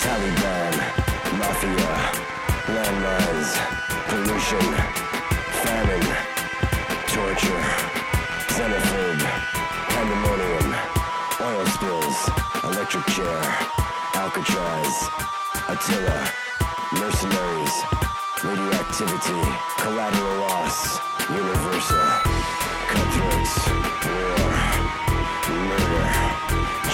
Taliban, 0.00 1.03
Mafia, 1.38 1.94
landmines, 2.74 3.50
pollution, 4.06 4.66
famine, 5.62 6.10
torture, 7.10 7.64
xenophobe, 8.54 9.26
pandemonium, 9.90 10.68
oil 11.40 11.66
spills, 11.74 12.18
electric 12.62 13.06
chair, 13.06 13.42
Alcatraz, 14.14 14.94
Attila, 15.68 16.18
mercenaries, 17.00 17.74
radioactivity, 18.44 19.42
collateral 19.78 20.36
loss, 20.46 21.00
universal, 21.30 22.06
cutthroats, 22.90 23.54
war, 24.06 24.50
murder, 25.66 26.06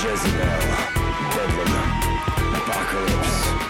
Jezebel, 0.01 0.65
bedlam, 1.35 1.73
apocalypse, 2.57 3.70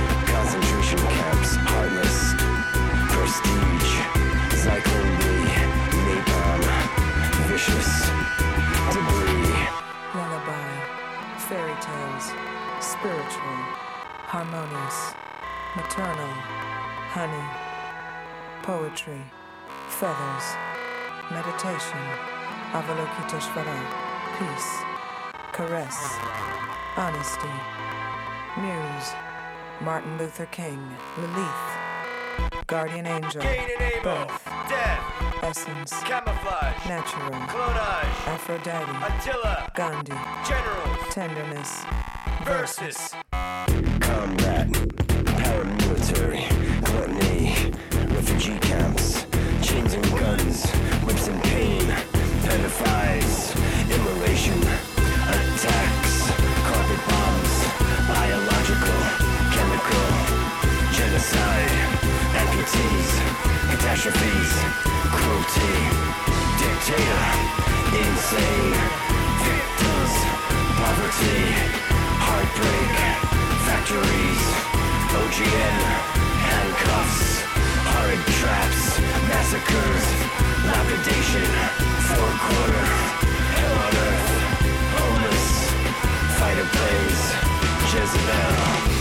harmonious, 14.31 15.11
maternal, 15.75 16.31
honey, 17.11 17.47
poetry, 18.63 19.19
feathers, 19.89 20.55
meditation, 21.29 21.99
Avalokiteshvara, 22.71 23.75
peace, 24.39 24.71
caress, 25.51 26.15
honesty, 26.95 27.51
muse, 28.55 29.11
Martin 29.81 30.17
Luther 30.17 30.45
King, 30.45 30.79
Lilith, 31.17 32.63
guardian 32.67 33.07
angel, 33.07 33.41
birth, 34.01 34.45
death, 34.69 35.43
essence, 35.43 35.91
camouflage, 36.03 36.79
natural, 36.87 37.31
clonage, 37.51 38.27
Aphrodite, 38.31 38.95
Attila, 39.11 39.69
Gandhi, 39.75 40.15
generals, 40.47 41.13
tenderness, 41.13 41.83
versus, 42.45 43.13
combat, 44.01 44.67
paramilitary, 45.39 46.43
gluttony, 46.83 47.71
refugee 48.15 48.57
camps, 48.59 49.25
chains 49.61 49.93
and 49.93 50.05
guns, 50.19 50.69
whips 51.05 51.27
and 51.27 51.41
pain, 51.43 51.81
pedophiles, 52.45 53.55
immolation, 53.93 54.59
attacks, 55.29 56.31
carpet 56.67 57.01
bombs, 57.09 57.53
biological, 58.09 59.01
chemical, 59.53 60.07
genocide, 60.97 61.75
amputees, 62.41 63.09
catastrophes, 63.71 64.51
cruelty, 65.15 65.75
dictator, 66.59 67.25
insane, 68.01 68.73
victims, 69.45 70.13
poverty, 70.79 71.39
heartbreak, 72.23 73.30
factories, 73.81 74.45
OGN, 75.17 75.77
handcuffs, 76.45 77.41
horrid 77.89 78.21
traps, 78.37 78.99
massacres, 79.27 80.05
lapidation, 80.69 81.41
four 82.05 82.29
quarter, 82.45 82.85
hell 83.57 83.77
on 83.85 83.93
earth, 84.05 84.29
homeless, 84.97 85.71
fighter 86.37 86.67
planes, 86.75 87.21
Jezebel. 87.91 89.00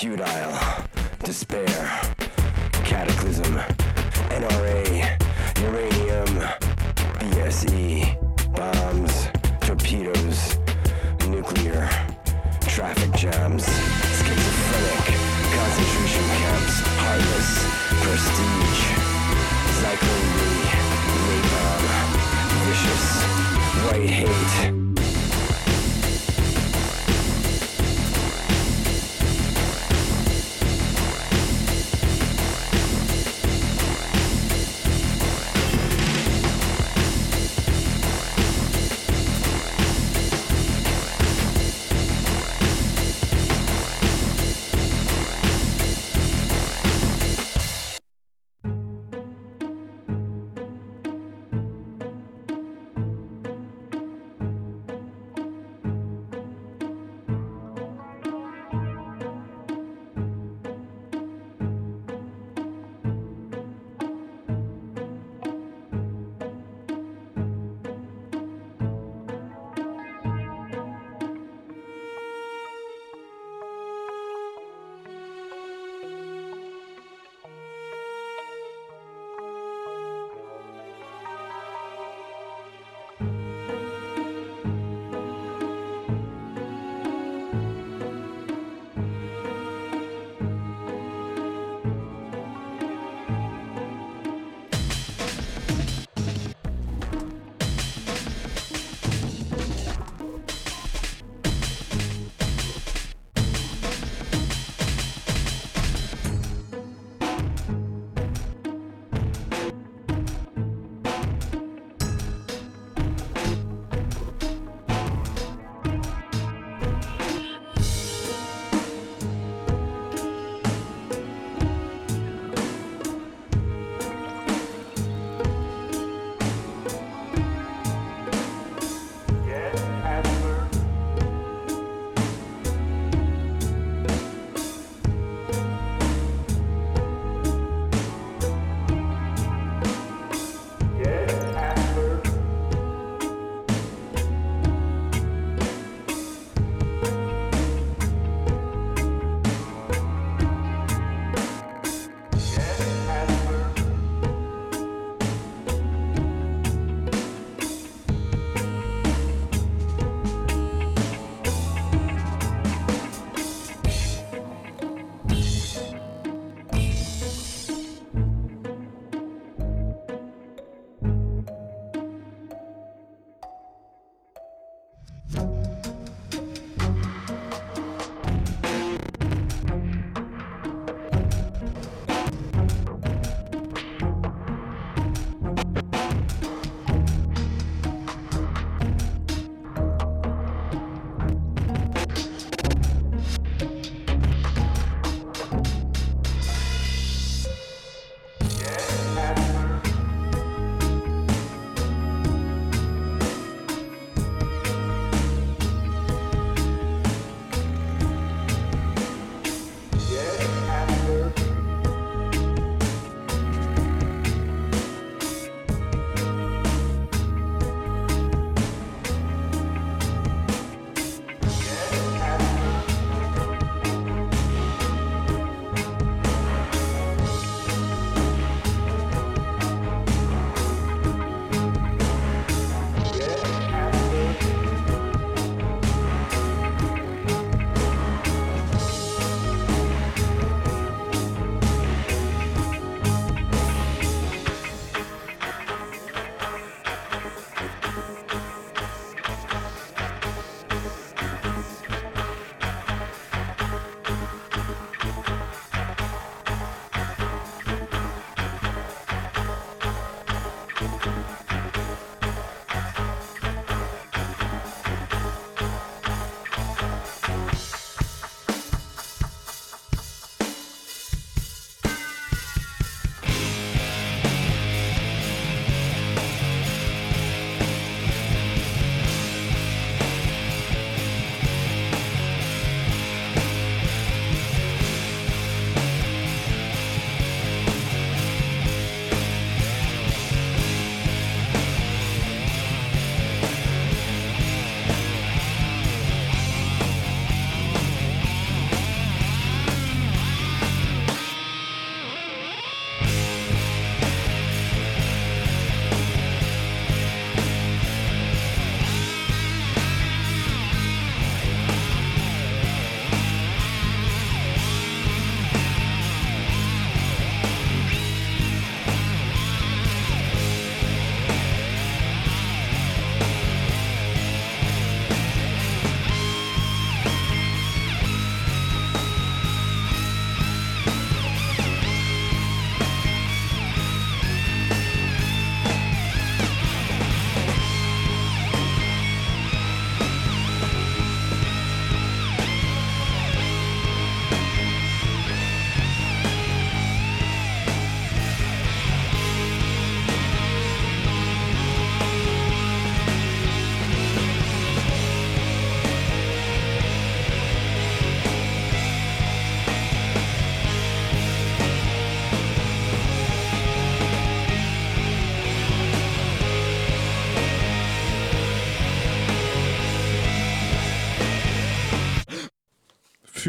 Futile, 0.00 0.58
despair, 1.24 2.00
cataclysm, 2.84 3.52
NRA, 4.30 4.80
uranium, 5.60 6.32
BSE, 7.18 8.16
bombs, 8.56 9.28
torpedoes, 9.60 10.56
nuclear, 11.28 11.86
traffic 12.62 13.12
jams, 13.12 13.66
schizophrenic, 14.16 15.04
concentration 15.52 16.24
camps, 16.40 16.80
heartless, 16.96 17.50
prestige, 18.00 18.82
Zyklon 19.80 20.24
B, 20.32 20.40
napalm, 21.28 21.84
vicious, 22.64 23.22
white 23.84 24.08
hate. 24.08 24.69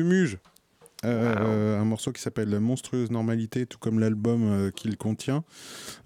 Fumuge. 0.02 0.40
Euh, 1.06 1.80
Un 1.80 1.86
morceau 1.86 2.12
qui 2.12 2.22
s'appelle 2.22 2.60
Monstrueuse 2.60 3.12
Normalité, 3.12 3.68
tout 3.68 3.78
comme 3.78 4.00
l'album 4.00 4.44
euh, 4.44 4.72
qu'il 4.72 4.98
contient. 4.98 5.44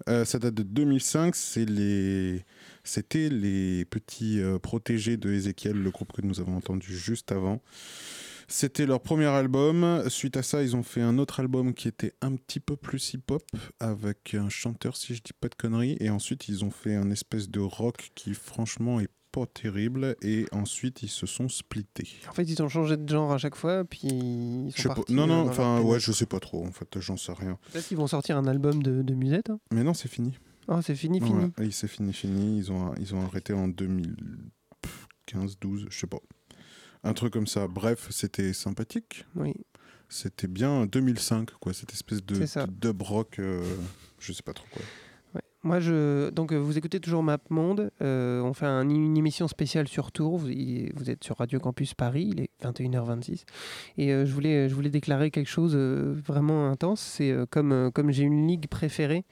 Euh, 0.08 0.26
ça 0.26 0.38
date 0.38 0.52
de 0.52 0.62
2005. 0.62 1.34
C'est 1.34 1.64
les... 1.64 2.44
C'était 2.84 3.30
les 3.30 3.84
petits 3.86 4.40
protégés 4.62 5.16
de 5.16 5.32
Ezekiel, 5.32 5.82
le 5.82 5.90
groupe 5.90 6.12
que 6.12 6.22
nous 6.22 6.38
avons 6.40 6.56
entendu 6.56 6.96
juste 6.96 7.32
avant. 7.32 7.60
C'était 8.46 8.86
leur 8.86 9.00
premier 9.00 9.26
album. 9.26 10.08
Suite 10.08 10.36
à 10.36 10.44
ça, 10.44 10.62
ils 10.62 10.76
ont 10.76 10.84
fait 10.84 11.00
un 11.00 11.18
autre 11.18 11.40
album 11.40 11.74
qui 11.74 11.88
était 11.88 12.12
un 12.20 12.36
petit 12.36 12.60
peu 12.60 12.76
plus 12.76 13.14
hip-hop 13.14 13.42
avec 13.80 14.34
un 14.34 14.48
chanteur, 14.48 14.96
si 14.96 15.16
je 15.16 15.22
dis 15.22 15.32
pas 15.32 15.48
de 15.48 15.56
conneries. 15.56 15.96
Et 15.98 16.10
ensuite, 16.10 16.48
ils 16.48 16.64
ont 16.64 16.70
fait 16.70 16.94
un 16.94 17.10
espèce 17.10 17.48
de 17.50 17.58
rock 17.58 18.10
qui, 18.14 18.34
franchement, 18.34 19.00
est 19.00 19.10
pas 19.40 19.46
terrible. 19.46 20.16
Et 20.22 20.46
ensuite, 20.52 21.02
ils 21.02 21.08
se 21.08 21.26
sont 21.26 21.48
splittés. 21.48 22.08
En 22.28 22.32
fait, 22.32 22.44
ils 22.44 22.62
ont 22.62 22.68
changé 22.68 22.96
de 22.96 23.08
genre 23.08 23.32
à 23.32 23.38
chaque 23.38 23.54
fois, 23.56 23.84
puis 23.84 24.00
ils 24.08 24.72
Je 24.74 24.82
sais 24.82 24.88
pas-. 24.88 25.02
Non, 25.08 25.24
euh, 25.24 25.26
non, 25.26 25.44
dans 25.44 25.50
enfin, 25.50 25.80
ouais, 25.82 26.00
je 26.00 26.12
sais 26.12 26.26
pas 26.26 26.40
trop. 26.40 26.64
En 26.64 26.72
fait, 26.72 26.98
j'en 27.00 27.16
sais 27.16 27.32
rien. 27.32 27.58
Peut-être 27.72 27.86
qu'ils 27.88 27.96
vont 27.96 28.06
sortir 28.06 28.36
un 28.36 28.46
album 28.46 28.82
de, 28.82 29.02
de 29.02 29.14
musette. 29.14 29.50
hein. 29.50 29.58
Mais 29.72 29.82
non, 29.84 29.94
c'est 29.94 30.08
fini. 30.08 30.38
Oh, 30.68 30.80
c'est 30.82 30.96
fini, 30.96 31.20
fini. 31.20 31.44
Ouais, 31.44 31.50
oui, 31.58 31.72
c'est 31.72 31.88
fini, 31.88 32.12
fini. 32.12 32.58
Ils 32.58 32.72
ont, 32.72 32.92
ils 32.98 33.14
ont 33.14 33.22
arrêté 33.24 33.52
en 33.52 33.68
2015, 33.68 35.58
12, 35.60 35.86
je 35.90 35.98
sais 35.98 36.06
pas. 36.06 36.18
Un 37.04 37.12
truc 37.12 37.32
comme 37.32 37.46
ça. 37.46 37.68
Bref, 37.68 38.08
c'était 38.10 38.52
sympathique. 38.52 39.24
Oui. 39.36 39.54
C'était 40.08 40.48
bien 40.48 40.86
2005, 40.86 41.50
quoi. 41.60 41.72
Cette 41.72 41.92
espèce 41.92 42.24
de 42.24 42.44
dub 42.68 43.02
rock, 43.02 43.38
euh, 43.38 43.62
je 44.18 44.32
sais 44.32 44.42
pas 44.42 44.52
trop 44.52 44.66
quoi. 44.72 44.82
Moi, 45.62 45.80
je 45.80 46.30
donc 46.30 46.52
euh, 46.52 46.56
vous 46.58 46.78
écoutez 46.78 47.00
toujours 47.00 47.22
Map 47.24 47.38
Monde. 47.50 47.90
Euh, 48.00 48.40
on 48.40 48.52
fait 48.52 48.66
un- 48.66 48.88
une 48.88 49.16
émission 49.16 49.48
spéciale 49.48 49.88
sur 49.88 50.12
Tours. 50.12 50.38
Vous, 50.38 51.10
êtes 51.10 51.24
sur 51.24 51.38
Radio 51.38 51.58
Campus 51.58 51.92
Paris. 51.94 52.30
Il 52.32 52.40
est 52.40 52.50
21h26. 52.62 53.42
Et 53.98 54.12
euh, 54.12 54.24
je 54.26 54.32
voulais 54.32 54.68
je 54.68 54.74
voulais 54.74 54.90
déclarer 54.90 55.30
quelque 55.32 55.48
chose 55.48 55.72
euh, 55.74 56.14
vraiment 56.24 56.70
intense. 56.70 57.00
C'est 57.00 57.34
comme 57.50 57.90
comme 57.92 58.12
j'ai 58.12 58.22
une 58.22 58.46
ligue 58.46 58.68
préférée. 58.68 59.24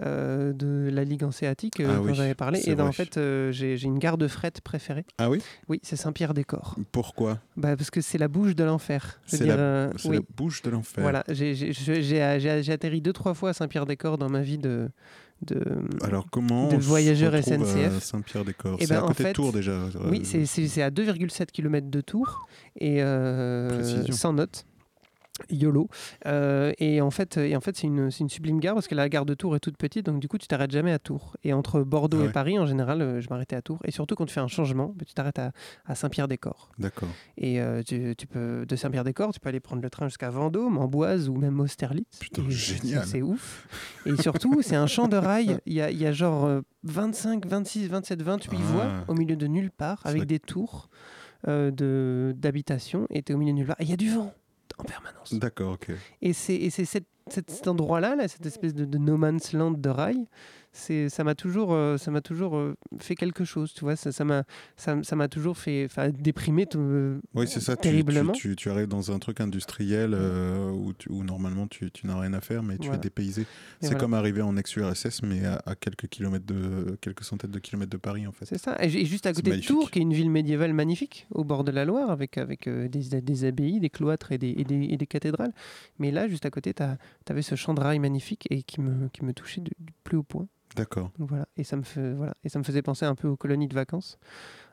de 0.00 0.88
la 0.90 1.04
Ligue 1.04 1.24
hanséatique 1.24 1.78
euh, 1.80 1.86
Ah 1.90 1.96
dont 1.96 2.04
oui, 2.04 2.14
j'avais 2.14 2.34
parlé 2.34 2.58
et 2.66 2.74
ben, 2.74 2.86
en 2.86 2.92
fait 2.92 3.18
j'ai 3.52 3.82
une 3.82 3.98
gare 3.98 4.16
de 4.16 4.28
fret 4.28 4.52
préférée 4.64 5.04
Ah 5.18 5.28
oui? 5.28 5.42
Oui 5.68 5.78
c'est 5.82 5.96
Saint-Pierre-des-Corps 5.96 6.76
Pourquoi? 6.90 7.38
Bah, 7.58 7.76
parce 7.76 7.90
que 7.90 8.00
c'est 8.00 8.16
la 8.16 8.28
bouche 8.28 8.54
de 8.56 8.64
l'enfer 8.64 9.20
C'est 9.26 9.44
la, 9.44 9.90
oui. 10.06 10.16
la 10.16 10.22
bouche 10.34 10.62
de 10.62 10.70
l'enfer. 10.70 11.02
Voilà, 11.02 11.22
j'ai 11.28 12.72
atterri 12.72 13.02
deux, 13.02 13.12
trois 13.12 13.34
fois 13.34 13.50
à 13.50 13.52
Saint-Pierre-des-Corps 13.52 14.16
dans 14.16 14.30
ma 14.30 14.40
vie 14.40 14.56
de, 14.56 14.88
de, 15.46 15.62
Alors 16.02 16.26
comment 16.30 16.68
de 16.68 16.76
on 16.76 16.80
se 16.80 16.88
SNCF. 17.42 18.02
Saint-Pierre-des-Corps 18.02 18.76
Eh 18.80 18.86
C'est 18.86 18.94
ben, 18.94 19.00
à 19.00 19.04
en 19.04 19.08
côté 19.08 19.22
de 19.22 19.28
fait, 19.28 19.32
Tours 19.34 19.52
déjà. 19.52 19.78
Oui, 20.10 20.20
euh, 20.20 20.24
c'est- 20.24 20.66
c'est 20.68 20.82
à 20.82 20.90
2,7 20.90 21.50
km 21.50 21.88
de 21.88 22.00
Tours 22.00 22.46
et 22.78 23.02
euh, 23.02 24.04
sans 24.12 24.32
note. 24.34 24.64
YOLO. 25.48 25.88
Euh, 26.26 26.72
et 26.78 27.00
en 27.00 27.10
fait, 27.10 27.36
et 27.38 27.56
en 27.56 27.60
fait 27.60 27.76
c'est 27.76 27.86
une, 27.86 28.10
une 28.20 28.28
sublime 28.28 28.60
gare 28.60 28.74
parce 28.74 28.88
que 28.88 28.94
la 28.94 29.08
gare 29.08 29.24
de 29.26 29.34
Tours 29.34 29.56
est 29.56 29.60
toute 29.60 29.76
petite, 29.76 30.06
donc 30.06 30.20
du 30.20 30.28
coup, 30.28 30.38
tu 30.38 30.46
t'arrêtes 30.46 30.70
jamais 30.70 30.92
à 30.92 30.98
Tours. 30.98 31.36
Et 31.44 31.52
entre 31.52 31.82
Bordeaux 31.82 32.20
Ah 32.22 32.26
et. 32.28 32.32
Paris, 32.32 32.58
en 32.58 32.66
général, 32.66 33.02
euh, 33.02 33.20
je 33.20 33.28
m'arrêtais 33.30 33.56
à 33.56 33.62
Tours. 33.62 33.78
Et 33.84 33.90
surtout, 33.90 34.14
quand 34.14 34.26
tu 34.26 34.34
fais 34.34 34.40
un 34.40 34.48
changement, 34.48 34.92
bah, 34.96 35.04
tu 35.06 35.14
t'arrêtes 35.14 35.38
à, 35.38 35.52
à 35.86 35.94
Saint-Pierre-des-Corps. 35.94 36.70
D'accord. 36.78 37.08
Et 37.38 37.60
euh, 37.60 37.82
tu, 37.82 38.14
tu 38.16 38.26
peux, 38.26 38.66
de 38.66 38.76
Saint-Pierre-des-Corps, 38.76 39.32
tu 39.32 39.40
peux 39.40 39.48
aller 39.48 39.60
prendre 39.60 39.82
le 39.82 39.90
train 39.90 40.08
jusqu'à 40.08 40.30
Vendôme, 40.30 40.78
Amboise 40.78 41.28
ou 41.28 41.36
même 41.36 41.58
Austerlitz. 41.60 42.18
Putain, 42.18 42.42
Et 42.46 42.50
génial. 42.50 43.04
C'est 43.06 43.22
ouf. 43.22 43.66
Et 44.06 44.16
surtout, 44.20 44.60
c'est 44.62 44.76
un 44.76 44.86
champ 44.86 45.08
de 45.08 45.16
rail. 45.16 45.58
Il 45.66 45.72
y 45.74 45.80
a, 45.80 45.90
y 45.90 46.06
a 46.06 46.12
genre 46.12 46.44
euh, 46.46 46.60
25, 46.84 47.46
26, 47.46 47.88
27, 47.88 48.22
28 48.22 48.58
Ah. 48.60 48.64
voies 48.72 48.90
au 49.08 49.14
milieu 49.14 49.36
de 49.36 49.46
nulle 49.46 49.70
part, 49.70 50.00
avec 50.04 50.24
des 50.24 50.38
tours 50.38 50.88
de- 51.46 52.34
d'habitation. 52.36 53.06
Et 53.10 53.22
tu 53.22 53.32
es 53.32 53.34
au 53.34 53.38
milieu 53.38 53.52
de 53.52 53.56
nulle 53.58 53.66
part. 53.66 53.76
Et 53.80 53.84
il 53.84 53.90
y 53.90 53.94
a 53.94 53.96
du 53.96 54.10
vent 54.10 54.32
en 54.80 54.84
permanence. 54.84 55.32
D'accord, 55.34 55.72
ok. 55.74 55.90
Et 56.22 56.32
c'est 56.32 56.56
et 56.56 56.70
c'est 56.70 56.84
cet, 56.84 57.04
cet- 57.28 57.50
cet 57.50 57.68
endroit-là, 57.68 58.16
là, 58.16 58.26
cette 58.28 58.46
espèce 58.46 58.74
de, 58.74 58.84
de 58.84 58.98
no 58.98 59.16
man's 59.16 59.52
land 59.52 59.72
de 59.72 59.88
rail, 59.88 60.26
c'est 60.72 61.08
ça 61.08 61.24
m'a 61.24 61.34
toujours, 61.34 61.72
euh, 61.72 61.96
ça 61.98 62.10
m'a 62.10 62.20
toujours 62.20 62.56
euh, 62.56 62.76
fait 62.98 63.14
quelque 63.16 63.44
chose, 63.44 63.72
tu 63.74 63.80
vois. 63.80 63.96
Ça 63.96 64.12
ça 64.12 64.24
m'a 64.24 64.44
ça, 64.76 64.94
m'a 65.16 65.28
toujours 65.28 65.58
fait 65.58 65.88
déprimer 66.12 66.66
euh, 66.76 67.18
Oui, 67.34 67.46
c'est 67.48 67.60
ça. 67.60 67.76
terriblement. 67.76 68.32
Tu, 68.32 68.50
tu, 68.50 68.56
tu 68.56 68.70
arrives 68.70 68.86
dans 68.88 69.10
un 69.10 69.18
truc 69.18 69.40
industriel 69.40 70.12
euh, 70.14 70.70
où, 70.70 70.92
tu- 70.92 71.10
où 71.10 71.24
normalement 71.24 71.66
tu, 71.66 71.90
tu 71.90 72.06
n'as 72.06 72.18
rien 72.18 72.32
à 72.34 72.40
faire, 72.40 72.62
mais 72.62 72.76
tu 72.78 72.86
Voilà. 72.86 72.98
es 72.98 73.02
dépaysé. 73.02 73.46
C'est 73.80 73.86
voilà. 73.88 74.00
comme 74.00 74.14
arriver 74.14 74.42
en 74.42 74.56
ex-URSS, 74.56 75.22
mais 75.22 75.44
à, 75.44 75.60
à 75.66 75.74
quelques 75.74 76.06
kilomètres 76.08 76.46
de 76.46 76.96
quelques 77.00 77.24
centaines 77.24 77.50
de 77.50 77.58
kilomètres 77.58 77.90
de 77.90 77.96
Paris, 77.96 78.26
en 78.26 78.32
fait. 78.32 78.44
C'est 78.46 78.58
ça. 78.58 78.76
Et 78.82 78.88
ju- 78.90 78.98
et 78.98 79.04
juste 79.06 79.26
à 79.26 79.32
côté 79.32 79.50
de. 79.56 79.60
Tours, 79.62 79.90
qui 79.90 79.98
est 79.98 80.02
une 80.02 80.12
ville 80.14 80.30
médiévale 80.30 80.72
magnifique, 80.72 81.26
au 81.30 81.44
bord 81.44 81.64
de 81.64 81.70
la 81.72 81.84
Loire, 81.84 82.10
avec, 82.10 82.38
avec 82.38 82.66
euh, 82.68 82.88
des, 82.88 83.20
des 83.20 83.44
abbayes, 83.44 83.80
des 83.80 83.90
cloîtres 83.90 84.32
et 84.32 84.38
des, 84.38 84.54
et 84.56 84.64
des, 84.64 84.84
et 84.90 84.96
des 84.96 85.06
cathédrales. 85.06 85.52
Mais 85.98 86.10
là, 86.10 86.28
juste 86.28 86.46
à 86.46 86.50
côté, 86.50 86.72
tu 86.74 86.82
avais 87.28 87.42
ce 87.42 87.54
champ 87.56 87.74
de 87.74 87.80
rail 87.80 87.98
magnifique 87.98 88.46
et 88.50 88.62
qui 88.62 88.80
me, 88.80 89.08
qui 89.08 89.24
me 89.24 89.32
touchait 89.32 89.60
du, 89.60 89.70
du 89.78 89.92
plus 90.04 90.16
haut 90.16 90.22
point. 90.22 90.46
D'accord. 90.76 91.10
Voilà. 91.18 91.46
Et, 91.56 91.64
ça 91.64 91.76
me 91.76 91.82
fait, 91.82 92.12
voilà. 92.14 92.34
et 92.44 92.48
ça 92.48 92.58
me 92.58 92.64
faisait 92.64 92.82
penser 92.82 93.04
un 93.04 93.14
peu 93.14 93.28
aux 93.28 93.36
colonies 93.36 93.68
de 93.68 93.74
vacances. 93.74 94.18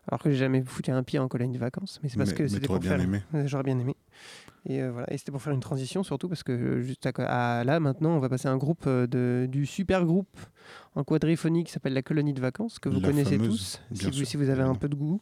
Alors 0.09 0.21
que 0.23 0.29
j'ai 0.31 0.37
jamais 0.37 0.61
foutu 0.63 0.91
un 0.91 1.03
pied 1.03 1.19
en 1.19 1.27
colonie 1.27 1.53
de 1.55 1.59
vacances. 1.59 1.99
Mais 2.01 2.07
c'est 2.09 2.17
parce 2.17 2.29
Mais- 2.29 2.35
que 2.37 2.47
c'était 2.47 2.67
pour 2.67 2.79
bien 2.79 2.91
faire... 2.91 3.01
aimé. 3.01 3.21
J'aurais 3.45 3.63
bien 3.63 3.77
aimé. 3.77 3.95
Et 4.65 4.81
euh, 4.81 4.91
voilà. 4.91 5.11
Et 5.11 5.17
c'était 5.17 5.31
pour 5.33 5.41
faire 5.41 5.51
une 5.53 5.59
transition 5.59 6.03
surtout 6.03 6.29
parce 6.29 6.43
que 6.43 6.51
euh, 6.53 6.81
juste 6.81 7.05
à, 7.05 7.11
co- 7.11 7.23
à- 7.25 7.63
là 7.65 7.79
maintenant 7.81 8.11
on 8.11 8.19
va 8.19 8.29
passer 8.29 8.47
à 8.47 8.51
un 8.51 8.57
groupe 8.57 8.85
euh, 8.87 9.05
de, 9.07 9.47
du 9.49 9.65
super 9.65 10.05
groupe 10.05 10.37
en 10.95 11.03
quadriphonie 11.03 11.63
qui 11.63 11.71
s'appelle 11.71 11.93
la 11.93 12.01
colonie 12.03 12.33
de 12.33 12.41
vacances 12.41 12.79
que 12.79 12.87
vous 12.89 12.99
La 12.99 13.09
connaissez 13.09 13.37
fameuse, 13.37 13.49
tous 13.49 13.81
si 13.97 14.05
vous, 14.05 14.11
sûr, 14.13 14.27
si 14.27 14.37
vous 14.37 14.49
avez 14.49 14.63
un 14.63 14.75
peu 14.75 14.87
de 14.89 14.95
goût. 14.95 15.21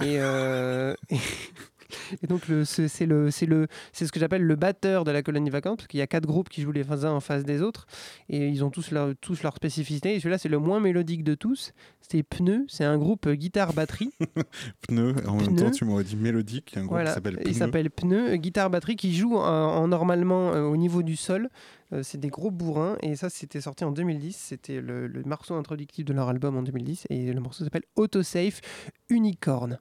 Et, 0.00 0.18
euh, 0.20 0.94
et 1.10 1.16
donc 2.28 2.48
le- 2.48 2.64
ce- 2.64 2.88
c'est 2.88 3.06
le 3.06 3.30
c'est 3.30 3.46
le 3.46 3.66
c'est 3.92 4.06
ce 4.06 4.12
que 4.12 4.20
j'appelle 4.20 4.42
le 4.42 4.56
batteur 4.56 5.04
de 5.04 5.10
la 5.10 5.22
colonie 5.22 5.46
de 5.48 5.52
vacances 5.52 5.76
parce 5.76 5.86
qu'il 5.88 5.98
y 5.98 6.02
a 6.02 6.06
quatre 6.06 6.26
groupes 6.26 6.48
qui 6.48 6.62
jouent 6.62 6.72
les 6.72 6.88
uns 6.90 7.10
en 7.12 7.20
face 7.20 7.44
des 7.44 7.62
autres 7.62 7.86
et 8.28 8.48
ils 8.48 8.64
ont 8.64 8.70
tous 8.70 8.90
leur 8.90 9.14
tous 9.20 9.42
leur 9.42 9.54
spécificité. 9.56 10.14
Et 10.14 10.20
celui-là 10.20 10.38
c'est 10.38 10.48
le 10.48 10.58
moins 10.58 10.80
mélodique 10.80 11.24
de 11.24 11.34
tous. 11.34 11.72
C'est 12.00 12.22
Pneu. 12.22 12.64
C'est 12.68 12.84
un 12.84 12.98
groupe 12.98 13.26
euh, 13.26 13.34
guitare 13.34 13.72
batterie. 13.72 14.10
Pneu, 14.88 15.14
en 15.26 15.36
même 15.36 15.56
temps, 15.56 15.70
tu 15.70 15.84
m'aurais 15.86 16.04
dit 16.04 16.16
mélodique. 16.16 16.72
Il 16.72 16.74
y 16.76 16.78
a 16.78 16.80
un 16.82 16.84
groupe 16.84 16.94
Voilà, 16.96 17.10
qui 17.10 17.14
s'appelle 17.14 17.36
Pneu. 17.36 17.48
il 17.50 17.54
s'appelle 17.54 17.90
Pneu, 17.90 18.30
euh, 18.32 18.36
guitare 18.36 18.68
batterie 18.70 18.96
qui 18.96 19.14
joue 19.14 19.36
en, 19.36 19.40
en 19.42 19.88
normalement 19.88 20.52
euh, 20.52 20.62
au 20.62 20.76
niveau 20.76 21.02
du 21.02 21.16
sol. 21.16 21.48
Euh, 21.92 22.02
c'est 22.02 22.18
des 22.18 22.28
gros 22.28 22.50
bourrins 22.50 22.96
et 23.02 23.16
ça 23.16 23.30
c'était 23.30 23.60
sorti 23.62 23.84
en 23.84 23.92
2010. 23.92 24.36
C'était 24.36 24.80
le, 24.82 25.06
le 25.06 25.22
morceau 25.24 25.54
introductif 25.54 26.04
de 26.04 26.12
leur 26.12 26.28
album 26.28 26.56
en 26.56 26.62
2010 26.62 27.06
et 27.10 27.32
le 27.32 27.40
morceau 27.40 27.64
s'appelle 27.64 27.84
Autosafe 27.96 28.60
Unicorn. 29.08 29.78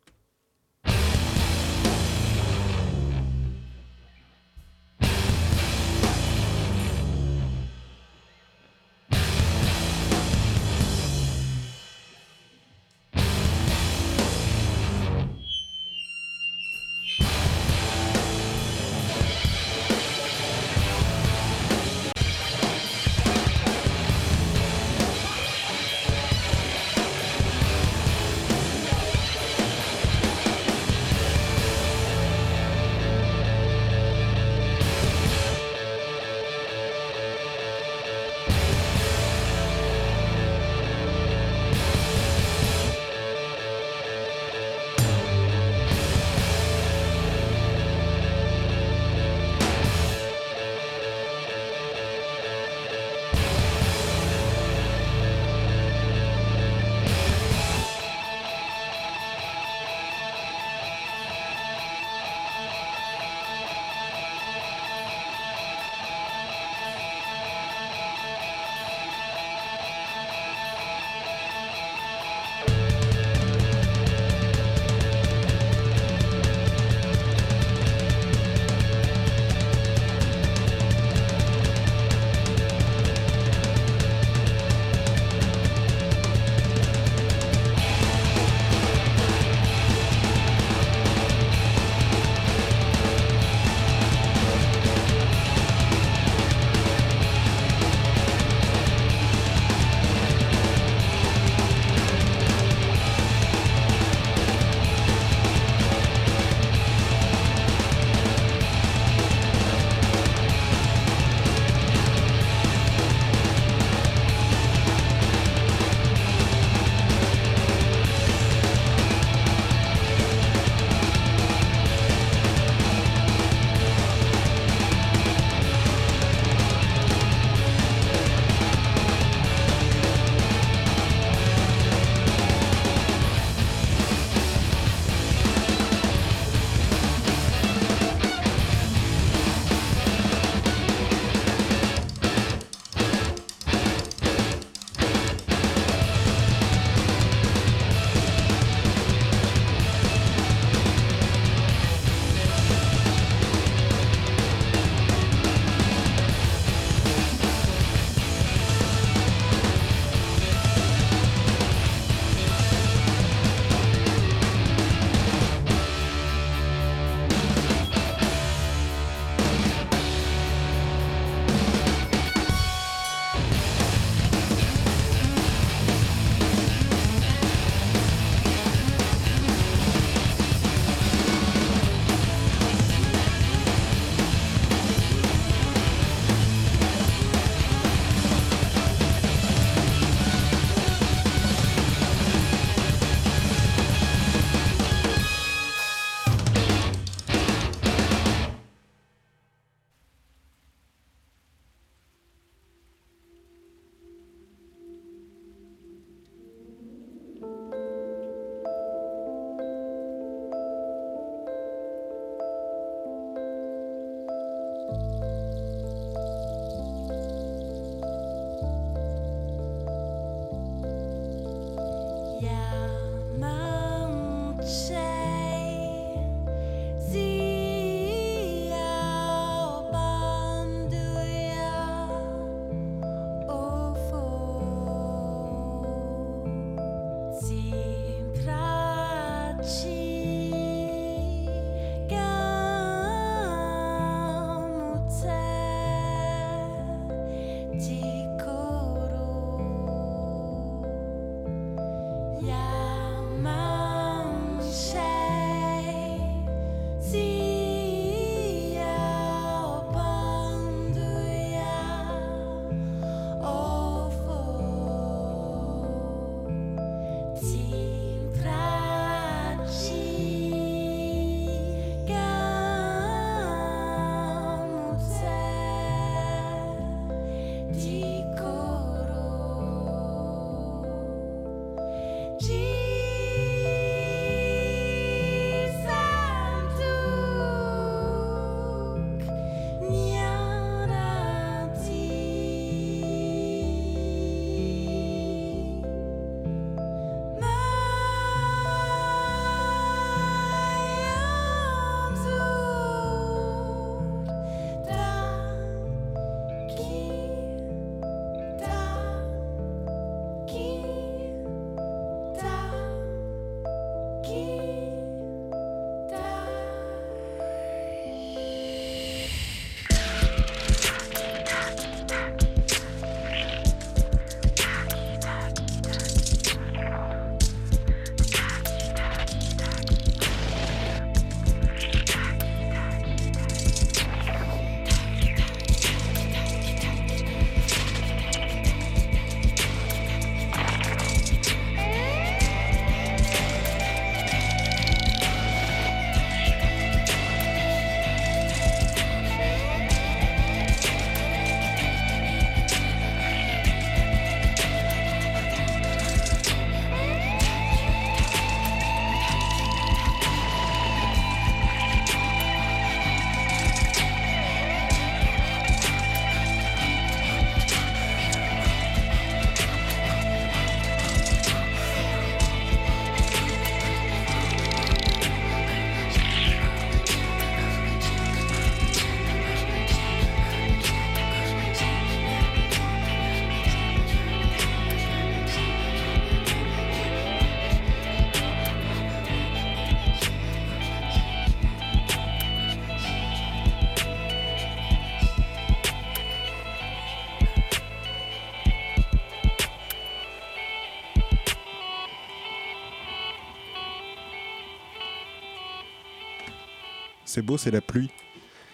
C'est 407.34 407.42
beau, 407.42 407.58
c'est 407.58 407.72
la 407.72 407.82
pluie. 407.82 408.12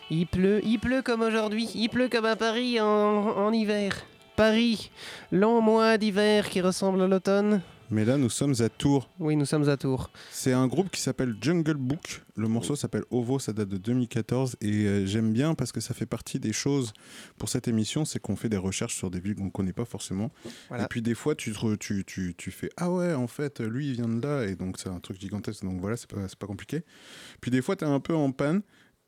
Il 0.10 0.28
pleut, 0.28 0.60
il 0.66 0.80
pleut 0.80 1.01
comme 1.01 1.22
aujourd'hui, 1.22 1.70
il 1.76 1.88
pleut 1.88 2.10
comme 2.10 2.26
à 2.26 2.36
Paris 2.36 2.82
en, 2.82 2.86
en 2.86 3.53
hiver. 3.53 4.05
Paris, 4.36 4.91
long 5.32 5.62
mois 5.62 5.97
d'hiver 5.97 6.49
qui 6.49 6.60
ressemble 6.60 7.01
à 7.01 7.07
l'automne. 7.07 7.62
Mais 7.92 8.06
là, 8.06 8.18
nous 8.18 8.30
sommes 8.30 8.54
à 8.60 8.70
Tours. 8.70 9.10
Oui, 9.20 9.36
nous 9.36 9.46
sommes 9.46 9.68
à 9.68 9.76
Tours. 9.78 10.12
C'est 10.32 10.54
un 10.54 10.68
groupe 10.68 10.92
qui 10.92 11.02
s'appelle 11.02 11.36
Jungle 11.42 11.74
Book. 11.76 12.22
Le 12.36 12.48
morceau 12.48 12.76
s'appelle 12.76 13.04
Ovo, 13.10 13.40
ça 13.40 13.52
date 13.52 13.70
de 13.70 13.78
2014. 13.78 14.58
Et 14.62 14.86
euh, 14.86 15.06
j'aime 15.08 15.34
bien 15.34 15.56
parce 15.56 15.72
que 15.72 15.80
ça 15.82 15.94
fait 15.94 16.06
partie 16.06 16.40
des 16.40 16.54
choses 16.54 16.94
pour 17.38 17.50
cette 17.50 17.68
émission, 17.68 18.06
c'est 18.06 18.20
qu'on 18.20 18.36
fait 18.36 18.50
des 18.50 18.58
recherches 18.58 18.96
sur 18.96 19.10
des 19.10 19.20
villes 19.20 19.36
qu'on 19.36 19.46
ne 19.46 19.50
connaît 19.50 19.74
pas 19.74 19.86
forcément. 19.86 20.32
Voilà. 20.68 20.84
Et 20.84 20.88
puis 20.88 21.02
des 21.02 21.16
fois, 21.16 21.34
tu, 21.36 21.52
te 21.52 21.58
re- 21.58 21.78
tu, 21.78 22.04
tu, 22.06 22.36
tu 22.38 22.52
fais 22.52 22.70
Ah 22.78 22.92
ouais, 22.92 23.14
en 23.14 23.28
fait, 23.28 23.60
lui, 23.60 23.88
il 23.90 23.94
vient 23.94 24.08
de 24.08 24.22
là. 24.22 24.46
Et 24.46 24.56
donc, 24.56 24.78
c'est 24.80 24.90
un 24.90 25.00
truc 25.00 25.20
gigantesque. 25.20 25.64
Donc 25.64 25.82
voilà, 25.82 25.98
c'est 25.98 26.10
pas, 26.10 26.22
pas 26.38 26.48
compliqué. 26.48 26.84
Puis 27.42 27.50
des 27.52 27.62
fois, 27.62 27.76
tu 27.76 27.86
es 27.86 27.88
un 27.88 28.00
peu 28.00 28.14
en 28.16 28.32
panne. 28.32 28.62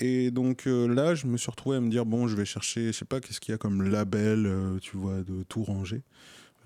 Et 0.03 0.31
donc 0.31 0.65
euh, 0.65 0.87
là, 0.91 1.13
je 1.13 1.27
me 1.27 1.37
suis 1.37 1.51
retrouvé 1.51 1.77
à 1.77 1.79
me 1.79 1.87
dire 1.89 2.07
Bon, 2.07 2.27
je 2.27 2.35
vais 2.35 2.45
chercher, 2.45 2.87
je 2.87 2.91
sais 2.97 3.05
pas, 3.05 3.19
qu'est-ce 3.19 3.39
qu'il 3.39 3.51
y 3.51 3.55
a 3.55 3.59
comme 3.59 3.83
label, 3.83 4.47
euh, 4.47 4.79
tu 4.79 4.97
vois, 4.97 5.21
de 5.21 5.43
Tourangeau. 5.43 5.97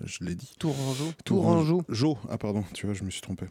Je 0.04 0.24
l'ai 0.24 0.34
dit. 0.34 0.52
Tourangeau. 0.58 1.12
Tourangeau. 1.24 1.82
Jo, 1.88 2.18
ah 2.28 2.38
pardon, 2.38 2.64
tu 2.74 2.86
vois, 2.86 2.94
je 2.94 3.04
me 3.04 3.10
suis 3.10 3.22
trompé. 3.22 3.46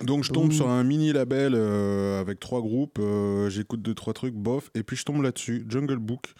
Donc 0.00 0.24
je 0.24 0.30
tombe 0.30 0.48
Ouh. 0.48 0.52
sur 0.52 0.68
un 0.68 0.82
mini 0.82 1.12
label 1.12 1.52
euh, 1.54 2.20
avec 2.20 2.40
trois 2.40 2.60
groupes, 2.60 2.98
euh, 3.00 3.50
j'écoute 3.50 3.82
deux 3.82 3.94
trois 3.94 4.14
trucs, 4.14 4.34
bof, 4.34 4.70
et 4.74 4.82
puis 4.82 4.96
je 4.96 5.04
tombe 5.04 5.22
là-dessus, 5.22 5.66
Jungle 5.68 5.98
Book. 5.98 6.32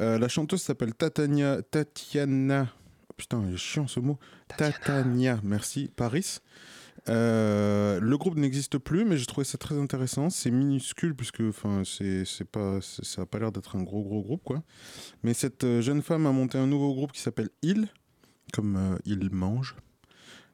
Euh, 0.00 0.18
la 0.18 0.28
chanteuse 0.28 0.62
s'appelle 0.62 0.94
Tatania, 0.94 1.60
Tatiana, 1.62 2.68
putain, 3.16 3.42
il 3.46 3.54
est 3.54 3.58
chiant 3.58 3.86
ce 3.86 4.00
mot, 4.00 4.18
Tatania, 4.56 5.38
merci, 5.42 5.90
Paris. 5.94 6.38
Le 7.06 8.14
groupe 8.14 8.36
n'existe 8.36 8.78
plus, 8.78 9.04
mais 9.04 9.18
j'ai 9.18 9.26
trouvé 9.26 9.44
ça 9.44 9.58
très 9.58 9.76
intéressant. 9.76 10.30
C'est 10.30 10.50
minuscule 10.50 11.14
puisque, 11.14 11.42
enfin, 11.42 11.82
c'est 11.84 12.24
c'est 12.24 12.46
pas, 12.46 12.78
ça 12.80 13.22
a 13.22 13.26
pas 13.26 13.38
l'air 13.38 13.52
d'être 13.52 13.76
un 13.76 13.82
gros 13.82 14.02
gros 14.02 14.22
groupe 14.22 14.42
quoi. 14.42 14.62
Mais 15.22 15.34
cette 15.34 15.66
jeune 15.80 16.00
femme 16.00 16.26
a 16.26 16.32
monté 16.32 16.56
un 16.56 16.66
nouveau 16.66 16.94
groupe 16.94 17.12
qui 17.12 17.20
s'appelle 17.20 17.50
Il, 17.60 17.88
comme 18.52 18.76
euh, 18.76 18.98
il 19.04 19.30
mange. 19.30 19.76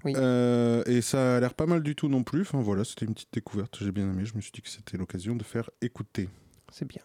Oui. 0.05 0.15
Euh, 0.17 0.83
et 0.87 1.03
ça 1.03 1.37
a 1.37 1.41
l'air 1.41 1.55
pas 1.55 1.67
mal 1.67 1.83
du 1.83 1.95
tout 1.95 2.09
non 2.09 2.23
plus. 2.23 2.43
Enfin 2.43 2.61
voilà, 2.61 2.85
c'était 2.85 3.07
une 3.07 3.15
petite 3.15 3.33
découverte. 3.33 3.79
J'ai 3.81 3.93
bien 3.93 4.11
aimé. 4.11 4.25
Je 4.25 4.35
me 4.35 4.41
suis 4.41 4.53
dit 4.53 4.63
que 4.63 4.69
c'était 4.69 4.97
l'occasion 4.97 5.37
de 5.37 5.45
faire 5.45 5.69
écouter. 5.83 6.29
C'est 6.73 6.87
bien. 6.87 7.03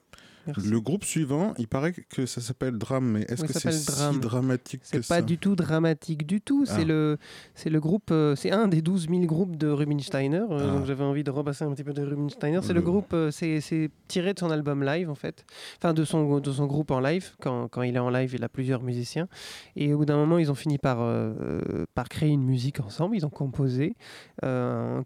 Merci. 0.47 0.67
Le 0.69 0.79
groupe 0.81 1.03
suivant, 1.03 1.53
il 1.57 1.67
paraît 1.67 1.93
que 1.93 2.25
ça 2.25 2.41
s'appelle 2.41 2.77
Drame, 2.77 3.05
mais 3.11 3.21
est-ce 3.23 3.41
Oui, 3.41 3.47
que 3.47 3.53
ça 3.53 3.59
c'est 3.59 3.71
s'appelle 3.71 3.79
si 3.79 3.85
Drame. 3.99 4.19
dramatique 4.19 4.81
que 4.81 4.87
C'est 4.87 4.97
pas 5.07 5.15
ça? 5.15 5.21
du 5.21 5.37
tout 5.37 5.55
dramatique 5.55 6.25
du 6.27 6.41
tout. 6.41 6.65
Ah. 6.67 6.73
C'est 6.75 6.85
le, 6.85 7.17
c'est 7.55 7.69
le 7.69 7.79
groupe, 7.79 8.09
euh, 8.11 8.35
c'est 8.35 8.51
un 8.51 8.67
des 8.67 8.81
12 8.81 9.07
000 9.09 9.21
groupes 9.25 9.55
de 9.55 9.67
Rubinsteiner. 9.67 10.37
euh, 10.49 10.67
Ah. 10.69 10.71
Donc 10.77 10.85
j'avais 10.85 11.03
envie 11.03 11.23
de 11.23 11.31
repasser 11.31 11.63
un 11.65 11.71
petit 11.73 11.83
peu 11.83 11.93
de 11.93 12.01
Rubinsteiner. 12.03 12.59
C'est 12.61 12.69
Le- 12.73 12.79
le 12.79 12.85
groupe, 12.85 13.13
euh, 13.13 13.31
c'est 13.31 13.89
tiré 14.07 14.33
de 14.33 14.39
son 14.39 14.51
album 14.51 14.83
live 14.83 15.09
en 15.09 15.15
fait. 15.15 15.45
Enfin 15.77 15.93
de 15.93 16.03
son, 16.03 16.39
de 16.39 16.51
son 16.51 16.65
groupe 16.65 16.91
en 16.91 16.99
live. 16.99 17.31
Quand, 17.41 17.67
quand 17.67 17.81
il 17.81 17.95
est 17.95 17.99
en 17.99 18.09
live, 18.09 18.33
il 18.35 18.43
a 18.43 18.49
plusieurs 18.49 18.83
musiciens. 18.83 19.27
Et 19.75 19.93
au 19.93 19.97
bout 19.99 20.05
d'un 20.05 20.17
moment, 20.17 20.37
ils 20.37 20.51
ont 20.51 20.55
fini 20.55 20.77
par, 20.77 20.97
euh, 21.01 21.85
par 21.95 22.09
créer 22.09 22.29
une 22.29 22.43
musique 22.43 22.79
ensemble. 22.79 23.15
Ils 23.15 23.25
ont 23.25 23.29
composé 23.29 23.95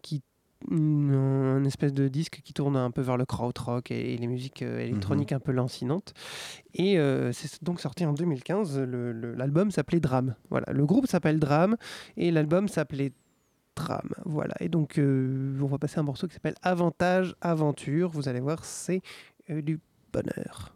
qui 0.01 0.21
une- 0.69 1.13
un 1.13 1.63
espèce 1.63 1.93
de 1.93 2.07
disque 2.07 2.41
qui 2.43 2.53
tourne 2.53 2.75
un 2.75 2.91
peu 2.91 3.01
vers 3.01 3.17
le 3.17 3.25
krautrock 3.25 3.91
et, 3.91 4.13
et 4.13 4.17
les 4.17 4.27
musiques 4.27 4.61
euh, 4.61 4.79
électroniques 4.79 5.31
un 5.31 5.39
peu 5.39 5.51
lancinantes. 5.51 6.13
Et 6.73 6.99
euh, 6.99 7.31
c'est 7.31 7.63
donc 7.63 7.79
sorti 7.79 8.05
en 8.05 8.13
2015. 8.13 8.79
le- 8.79 9.11
le- 9.13 9.33
L'album 9.35 9.71
s'appelait 9.71 9.99
Drame. 9.99 10.35
Voilà, 10.49 10.71
le 10.73 10.85
groupe 10.85 11.07
s'appelle 11.07 11.39
Drame 11.39 11.77
et 12.17 12.31
l'album 12.31 12.67
s'appelait 12.67 13.13
Drame. 13.75 14.09
Voilà, 14.25 14.53
et 14.59 14.67
donc 14.69 14.97
euh, 14.99 15.57
on 15.61 15.67
va 15.67 15.77
passer 15.77 15.99
un 15.99 16.03
morceau 16.03 16.27
qui 16.27 16.33
s'appelle 16.33 16.55
Avantage 16.61 17.35
Aventure. 17.41 18.09
Vous 18.09 18.27
allez 18.27 18.41
voir, 18.41 18.65
c'est 18.65 19.01
euh, 19.49 19.61
du 19.61 19.79
bonheur. 20.11 20.75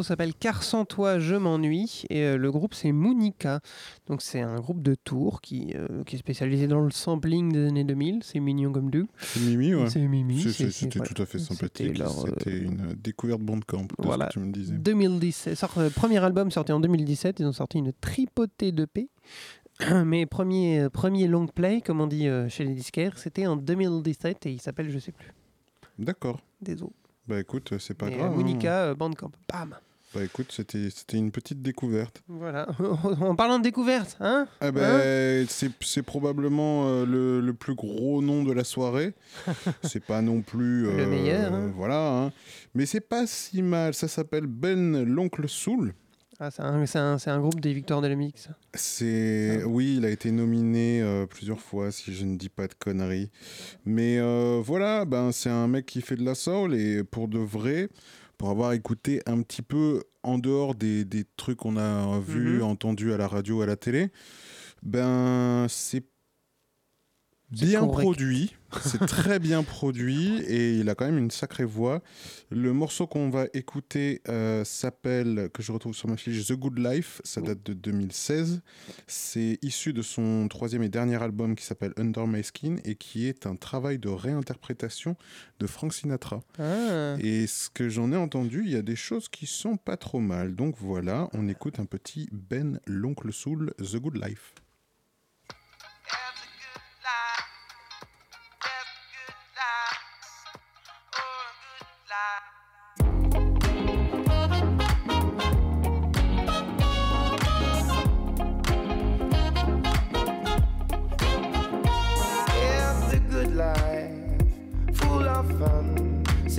morceau 0.00 0.08
s'appelle 0.08 0.34
Car 0.34 0.62
sans 0.62 0.84
toi 0.84 1.18
je 1.18 1.34
m'ennuie 1.34 2.04
et 2.10 2.22
euh, 2.22 2.36
le 2.36 2.50
groupe 2.50 2.74
c'est 2.74 2.92
Monica. 2.92 3.60
Donc 4.06 4.22
c'est 4.22 4.40
un 4.40 4.56
groupe 4.56 4.82
de 4.82 4.94
Tours 4.94 5.40
qui, 5.40 5.72
euh, 5.74 6.02
qui 6.04 6.16
est 6.16 6.18
spécialisé 6.18 6.66
dans 6.66 6.80
le 6.80 6.90
sampling 6.90 7.52
des 7.52 7.66
années 7.68 7.84
2000. 7.84 8.20
C'est 8.22 8.40
mignon 8.40 8.72
comme 8.72 8.90
tout. 8.90 9.08
C'est 9.18 9.40
Mimi, 9.40 9.74
ouais. 9.74 9.90
C'est 9.90 10.00
Mimi. 10.00 10.40
C'était 10.40 10.98
voilà. 10.98 11.12
tout 11.14 11.22
à 11.22 11.26
fait 11.26 11.38
sympathique. 11.38 12.00
euh, 12.00 12.06
C'était 12.38 12.58
une 12.58 12.94
découverte 12.94 13.40
Bandcamp, 13.42 13.86
Voilà. 13.98 14.26
ce 14.26 14.34
que 14.34 14.40
tu 14.40 14.46
me 14.46 14.52
disais. 14.52 14.74
2017, 14.74 15.54
sort- 15.54 15.78
euh, 15.78 15.90
premier 15.90 16.18
album 16.24 16.50
sorti 16.50 16.72
en 16.72 16.80
2017. 16.80 17.40
Ils 17.40 17.46
ont 17.46 17.52
sorti 17.52 17.78
une 17.78 17.92
tripotée 17.92 18.72
de 18.72 18.84
P. 18.86 19.08
Mais 20.04 20.26
premier, 20.26 20.88
premier 20.90 21.26
long 21.28 21.46
play, 21.46 21.80
comme 21.80 22.00
on 22.00 22.06
dit 22.06 22.26
chez 22.48 22.64
les 22.64 22.74
disquaires, 22.74 23.18
c'était 23.18 23.46
en 23.46 23.56
2017 23.56 24.46
et 24.46 24.52
il 24.52 24.60
s'appelle 24.60 24.90
je 24.90 24.98
sais 24.98 25.12
plus. 25.12 25.32
D'accord. 25.98 26.40
Désolé. 26.60 26.92
Bah 27.28 27.38
écoute, 27.38 27.74
c'est 27.78 27.94
pas 27.96 28.10
grave. 28.10 28.32
hein. 28.32 28.36
Monica, 28.36 28.92
Bandcamp. 28.94 29.30
Bam 29.50 29.74
Bah 30.12 30.24
écoute, 30.24 30.50
c'était 30.50 30.88
une 31.16 31.30
petite 31.30 31.62
découverte. 31.62 32.20
Voilà. 32.26 32.66
en 33.20 33.36
parlant 33.36 33.58
de 33.58 33.62
découverte, 33.62 34.16
hein? 34.18 34.48
Ah 34.60 34.72
ben, 34.72 35.46
c'est 35.48 35.70
c'est 35.80 36.02
probablement 36.02 36.88
euh, 36.88 37.06
le, 37.06 37.40
le 37.40 37.54
plus 37.54 37.76
gros 37.76 38.20
nom 38.20 38.42
de 38.42 38.52
la 38.52 38.64
soirée. 38.64 39.14
c'est 39.84 40.04
pas 40.04 40.20
non 40.20 40.42
plus 40.42 40.82
Le 40.82 40.90
euh, 40.90 41.06
meilleur, 41.06 41.52
hein. 41.54 41.72
Voilà, 41.76 42.24
hein. 42.24 42.32
mais 42.74 42.86
c'est 42.86 43.00
pas 43.00 43.26
si 43.28 43.62
mal. 43.62 43.94
Ça 43.94 44.08
s'appelle 44.08 44.46
Ben 44.46 45.04
l'oncle 45.04 45.48
Soul. 45.48 45.94
Ah, 46.42 46.50
c'est 46.50 46.62
un, 46.62 46.82
un- 46.82 47.18
un 47.26 47.38
groupe 47.38 47.60
des 47.60 47.74
Victoires 47.74 48.00
de 48.00 48.08
la 48.08 48.16
ça? 48.34 48.56
C'est 48.72 49.62
oui, 49.64 49.96
il 49.98 50.06
a 50.06 50.10
été 50.10 50.30
nominé 50.32 51.02
euh, 51.02 51.26
plusieurs 51.26 51.60
fois, 51.60 51.92
si 51.92 52.14
je 52.14 52.24
ne 52.24 52.36
dis 52.38 52.48
pas 52.48 52.66
de 52.66 52.72
conneries. 52.72 53.30
Mais 53.84 54.18
euh, 54.18 54.58
voilà, 54.64 55.04
ben 55.04 55.32
c'est 55.32 55.50
un 55.50 55.68
mec 55.68 55.84
qui 55.84 56.00
fait 56.00 56.16
de 56.16 56.24
la 56.24 56.34
soul 56.34 56.74
et 56.74 57.04
pour 57.04 57.28
de 57.28 57.38
vrai, 57.38 57.90
pour 58.40 58.48
avoir 58.48 58.72
écouté 58.72 59.20
un 59.26 59.42
petit 59.42 59.60
peu 59.60 60.02
en 60.22 60.38
dehors 60.38 60.74
des, 60.74 61.04
des 61.04 61.26
trucs 61.36 61.58
qu'on 61.58 61.76
a 61.76 62.18
vus, 62.20 62.56
Mhm. 62.56 62.62
entendus 62.62 63.12
à 63.12 63.18
la 63.18 63.28
radio, 63.28 63.60
à 63.60 63.66
la 63.66 63.76
télé, 63.76 64.08
ben 64.82 65.66
c'est 65.68 66.04
bien 67.50 67.86
produit, 67.86 68.54
c'est 68.82 68.98
très 69.06 69.38
bien 69.38 69.62
produit 69.62 70.40
et 70.42 70.74
il 70.78 70.88
a 70.88 70.94
quand 70.94 71.04
même 71.04 71.18
une 71.18 71.30
sacrée 71.30 71.64
voix. 71.64 72.02
Le 72.50 72.72
morceau 72.72 73.06
qu'on 73.06 73.30
va 73.30 73.46
écouter 73.54 74.22
euh, 74.28 74.64
s'appelle, 74.64 75.50
que 75.52 75.62
je 75.62 75.72
retrouve 75.72 75.94
sur 75.94 76.08
ma 76.08 76.16
fiche, 76.16 76.46
The 76.46 76.52
Good 76.52 76.78
Life, 76.78 77.20
ça 77.24 77.40
date 77.40 77.62
de 77.64 77.72
2016. 77.72 78.62
C'est 79.06 79.58
issu 79.62 79.92
de 79.92 80.02
son 80.02 80.48
troisième 80.48 80.82
et 80.82 80.88
dernier 80.88 81.20
album 81.22 81.56
qui 81.56 81.64
s'appelle 81.64 81.92
Under 81.96 82.26
My 82.26 82.44
Skin 82.44 82.76
et 82.84 82.94
qui 82.94 83.26
est 83.26 83.46
un 83.46 83.56
travail 83.56 83.98
de 83.98 84.08
réinterprétation 84.08 85.16
de 85.58 85.66
Frank 85.66 85.92
Sinatra. 85.92 86.40
Ah. 86.58 87.16
Et 87.18 87.46
ce 87.46 87.68
que 87.70 87.88
j'en 87.88 88.12
ai 88.12 88.16
entendu, 88.16 88.62
il 88.64 88.70
y 88.70 88.76
a 88.76 88.82
des 88.82 88.96
choses 88.96 89.28
qui 89.28 89.46
sont 89.46 89.76
pas 89.76 89.96
trop 89.96 90.20
mal. 90.20 90.54
Donc 90.54 90.76
voilà, 90.78 91.28
on 91.32 91.48
écoute 91.48 91.80
un 91.80 91.86
petit 91.86 92.28
Ben 92.32 92.80
l'oncle 92.86 93.32
Soul, 93.32 93.72
The 93.78 93.96
Good 93.96 94.16
Life. 94.16 94.54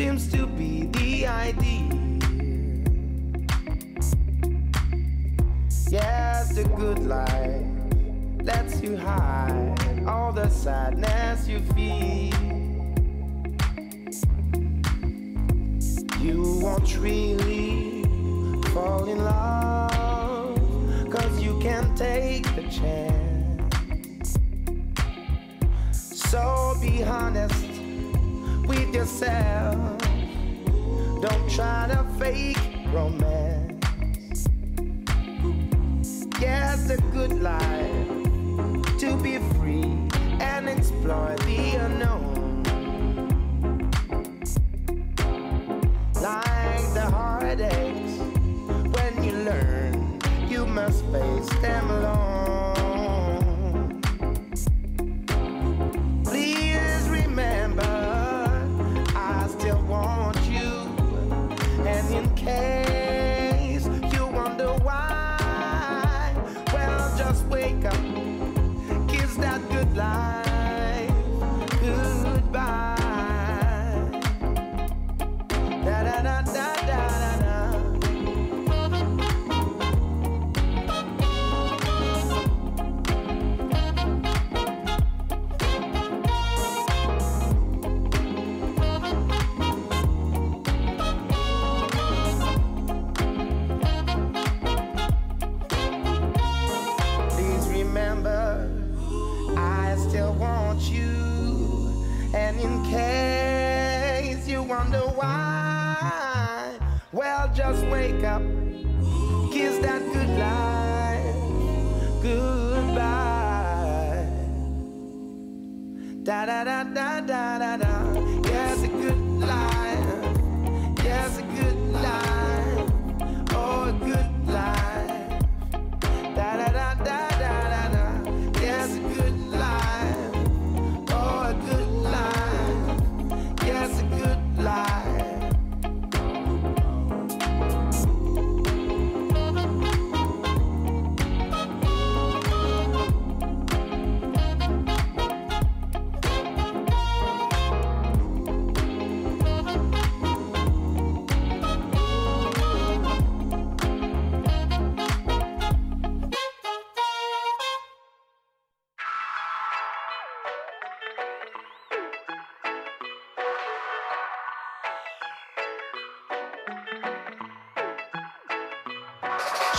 Seems 0.01 0.31
to 0.31 0.47
be 0.47 0.87
the 0.97 1.27
idea. 1.27 1.89
Yes, 5.91 6.55
the 6.55 6.63
good 6.75 6.97
life 7.05 7.67
lets 8.41 8.81
you 8.81 8.97
hide 8.97 10.03
all 10.07 10.33
the 10.33 10.49
sadness 10.49 11.47
you 11.47 11.59
feel. 11.75 12.33
You 16.19 16.59
won't 16.63 16.97
really 16.97 18.01
fall 18.73 19.07
in 19.07 19.19
love, 19.23 21.11
cause 21.11 21.43
you 21.43 21.59
can't 21.59 21.95
take 21.95 22.45
the 22.55 22.63
chance. 22.79 24.35
So 25.91 26.75
be 26.81 27.03
honest 27.03 27.70
with 28.71 28.95
yourself. 28.95 29.97
Don't 31.21 31.45
try 31.49 31.87
to 31.89 32.05
fake 32.17 32.57
romance. 32.93 34.47
Yes, 36.39 36.87
the 36.87 36.97
good 37.11 37.33
life 37.41 38.07
to 38.99 39.17
be 39.21 39.39
free 39.55 39.91
and 40.39 40.69
explore 40.69 41.35
the 41.47 41.61
unknown. 41.85 42.63
Like 46.21 46.85
the 46.93 47.07
heartaches, 47.17 48.19
when 48.95 49.13
you 49.21 49.33
learn, 49.49 50.19
you 50.47 50.65
must 50.65 51.03
face 51.07 51.49
them 51.61 51.89
alone. 51.89 52.70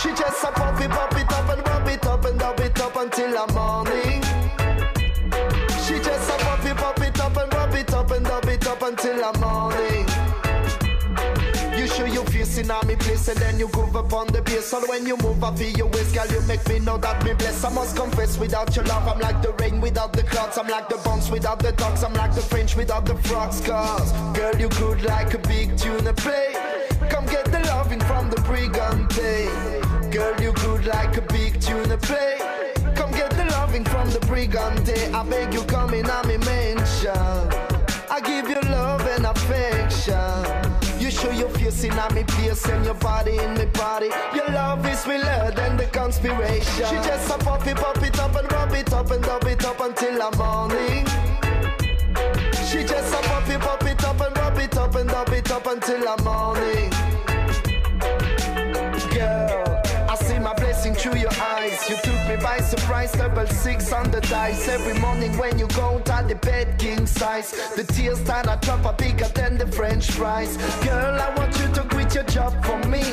She 0.03 0.09
just 0.09 0.43
a 0.43 0.49
it, 0.49 0.91
pop 0.91 1.15
it 1.15 1.31
up 1.31 1.49
and 1.49 1.65
rub 1.65 1.87
it 1.87 2.05
up 2.05 2.25
and 2.25 2.37
dub 2.37 2.59
it 2.59 2.81
up 2.81 2.97
until 2.97 3.31
the 3.31 3.53
morning. 3.53 4.21
She 5.85 5.95
just 5.95 6.29
a 6.29 6.69
it, 6.69 6.75
pop 6.75 6.99
it 6.99 7.21
up 7.21 7.37
and 7.37 7.53
rub 7.53 7.73
it 7.73 7.93
up 7.93 8.11
and 8.11 8.25
dub 8.25 8.45
it 8.47 8.67
up 8.67 8.81
until 8.81 9.15
the 9.15 9.39
morning. 9.39 10.05
You 11.79 11.87
show 11.87 12.03
your 12.03 12.25
face 12.25 12.57
in 12.57 12.67
me 12.85 12.97
place 12.97 13.29
and 13.29 13.37
then 13.37 13.57
you 13.57 13.69
groove 13.69 13.95
up 13.95 14.11
on 14.11 14.27
the 14.27 14.41
bass. 14.41 14.65
So 14.65 14.81
when 14.87 15.05
you 15.05 15.15
move 15.15 15.41
up 15.41 15.57
your 15.57 15.87
waist, 15.87 16.13
girl, 16.13 16.27
you 16.27 16.41
make 16.47 16.67
me 16.67 16.79
know 16.79 16.97
that 16.97 17.23
me 17.23 17.33
blessed. 17.33 17.63
I 17.63 17.69
must 17.69 17.95
confess, 17.95 18.37
without 18.37 18.75
your 18.75 18.83
love, 18.83 19.07
I'm 19.07 19.19
like 19.19 19.41
the 19.41 19.53
rain 19.53 19.79
without 19.79 20.11
the 20.11 20.23
clouds. 20.23 20.57
I'm 20.57 20.67
like 20.67 20.89
the 20.89 20.97
bounce 21.05 21.31
without 21.31 21.59
the 21.59 21.71
dogs. 21.71 22.03
I'm 22.03 22.13
like 22.15 22.35
the 22.35 22.41
French 22.41 22.75
without 22.75 23.05
the 23.05 23.15
frogs. 23.15 23.61
Cause, 23.61 24.11
girl, 24.37 24.53
you 24.59 24.67
good 24.67 25.01
like 25.03 25.33
a 25.33 25.37
big 25.37 25.77
tuna 25.77 26.11
play. 26.11 26.51
Come 27.09 27.25
get 27.25 27.45
the 27.45 27.59
loving 27.69 28.01
from 28.01 28.29
the 28.29 28.35
brigante. 28.41 29.82
Girl, 30.13 30.39
you 30.39 30.51
good 30.53 30.85
like 30.85 31.17
a 31.17 31.21
big 31.21 31.59
tuna 31.59 31.97
play. 31.97 32.37
Come 32.93 33.09
get 33.13 33.31
the 33.31 33.45
loving 33.49 33.83
from 33.83 34.07
the 34.11 34.19
brigante. 34.19 35.11
I 35.11 35.23
beg 35.27 35.51
you, 35.51 35.63
come 35.63 35.95
in, 35.95 36.07
I'm 36.07 36.27
mention. 36.45 37.17
I 38.11 38.21
give 38.23 38.47
you 38.47 38.61
love 38.69 39.01
and 39.07 39.25
affection. 39.25 41.01
You 41.01 41.09
show 41.09 41.31
your 41.31 41.49
face 41.49 41.83
in 41.83 41.95
me 42.13 42.23
place 42.25 42.63
and 42.67 42.85
your 42.85 42.93
body 42.93 43.39
in 43.39 43.55
me 43.55 43.65
body. 43.73 44.11
Your 44.35 44.49
love 44.49 44.85
is 44.85 45.03
realer 45.07 45.51
than 45.55 45.77
the 45.77 45.85
conspiration. 45.85 46.85
She 46.89 46.95
just 46.97 47.31
a 47.31 47.33
it, 47.67 47.75
pop 47.77 48.03
it 48.03 48.19
up 48.19 48.35
and 48.35 48.51
rub 48.51 48.73
it 48.73 48.93
up 48.93 49.09
and 49.09 49.23
dub 49.23 49.45
it 49.45 49.65
up 49.65 49.79
until 49.79 50.13
the 50.13 50.37
morning. 50.37 51.07
She 52.69 52.83
just 52.85 53.15
a 53.15 53.51
it, 53.51 53.59
pop 53.61 53.83
it 53.83 54.03
up 54.05 54.21
and 54.21 54.37
rub 54.37 54.59
it 54.59 54.77
up 54.77 54.93
and 54.93 55.09
dub 55.09 55.29
it 55.29 55.49
up 55.49 55.65
until 55.65 56.15
the 56.15 56.23
morning. 56.23 57.12
Through 61.03 61.19
your 61.19 61.35
eyes. 61.41 61.89
You 61.89 61.97
took 61.97 62.21
me 62.29 62.37
by 62.41 62.59
surprise, 62.59 63.11
double 63.11 63.45
six 63.47 63.91
on 63.91 64.09
the 64.09 64.21
dice. 64.21 64.69
Every 64.69 64.97
morning 64.99 65.37
when 65.37 65.59
you 65.59 65.67
go 65.75 65.99
to 65.99 66.25
the 66.25 66.35
bed, 66.35 66.79
king 66.79 67.05
size. 67.05 67.51
The 67.75 67.83
tears 67.83 68.19
start 68.21 68.47
a 68.47 68.57
drop 68.65 68.85
are 68.85 68.93
bigger 68.93 69.27
than 69.35 69.57
the 69.57 69.67
French 69.67 70.11
fries. 70.11 70.55
Girl, 70.81 71.19
I 71.19 71.29
want 71.35 71.59
you 71.59 71.67
to 71.73 71.83
quit 71.89 72.15
your 72.15 72.23
job 72.23 72.53
for 72.63 72.77
me. 72.87 73.03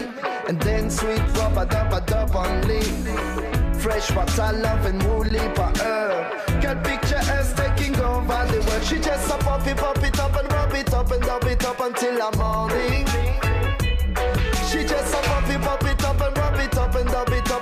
And 0.46 0.60
then 0.62 0.88
sweet 0.88 1.22
rubber 1.38 1.66
dub 1.66 1.92
a 1.92 2.00
dub 2.00 2.36
on 2.36 2.68
lean. 2.68 3.02
Fresh 3.74 4.12
water, 4.12 4.52
love 4.52 4.86
and 4.86 5.02
woolly 5.02 5.46
for 5.56 5.72
her. 5.82 6.12
Girl, 6.62 6.76
picture 6.84 7.22
us 7.38 7.52
taking 7.54 7.96
over 7.96 8.40
the 8.52 8.60
world. 8.68 8.84
She 8.84 9.00
just 9.00 9.28
a 9.34 9.38
pop 9.38 9.66
it, 9.66 9.76
pop 9.76 9.98
it 9.98 10.18
up 10.20 10.36
and 10.36 10.52
rub 10.52 10.74
it 10.74 10.94
up 10.94 11.10
and 11.10 11.22
dub 11.22 11.44
it 11.44 11.64
up 11.64 11.80
until 11.80 12.14
the 12.14 12.36
morning. 12.38 13.04
She 14.70 14.84
just 14.86 15.12
a 15.12 15.29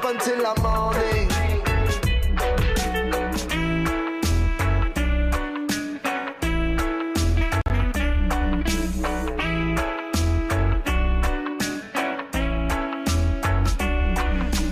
until 0.09 0.39
the 0.39 0.61
morning. 0.63 1.29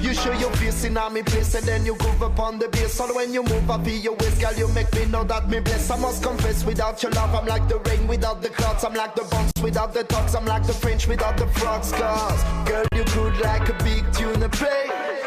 You 0.01 0.15
show 0.15 0.33
your 0.33 0.51
face 0.53 0.85
in 0.85 0.95
me 1.13 1.23
place 1.23 1.55
and 1.55 1.67
then 1.67 1.85
you 1.85 1.97
groove 1.97 2.23
upon 2.23 2.59
the 2.59 2.69
bass. 2.69 2.95
So 2.95 3.15
when 3.15 3.35
you 3.35 3.43
move 3.43 3.71
up 3.71 3.87
your 3.87 4.15
waist, 4.15 4.41
girl, 4.41 4.55
you 4.55 4.69
make 4.69 4.91
me 4.95 5.05
know 5.05 5.25
that 5.25 5.51
me 5.51 5.61
blessed. 5.61 5.91
I 5.91 5.99
must 5.99 6.23
confess, 6.23 6.65
without 6.65 7.03
your 7.03 7.13
love, 7.13 7.35
I'm 7.35 7.45
like 7.45 7.69
the 7.69 7.79
rain 7.81 8.07
without 8.07 8.41
the 8.41 8.49
clouds. 8.49 8.85
I'm 8.85 8.95
like 8.95 9.15
the 9.15 9.25
bounce 9.31 9.53
without 9.63 9.93
the 9.93 10.05
dogs. 10.05 10.35
I'm 10.35 10.47
like 10.47 10.67
the 10.67 10.73
French 10.73 11.07
without 11.07 11.37
the 11.37 11.47
frogs. 11.49 11.93
Cause, 11.93 12.43
girl, 12.67 12.87
you 12.95 13.05
good 13.13 13.37
like 13.41 13.69
a 13.69 13.75
big 13.85 14.11
tuna 14.15 14.49
play. 14.49 15.26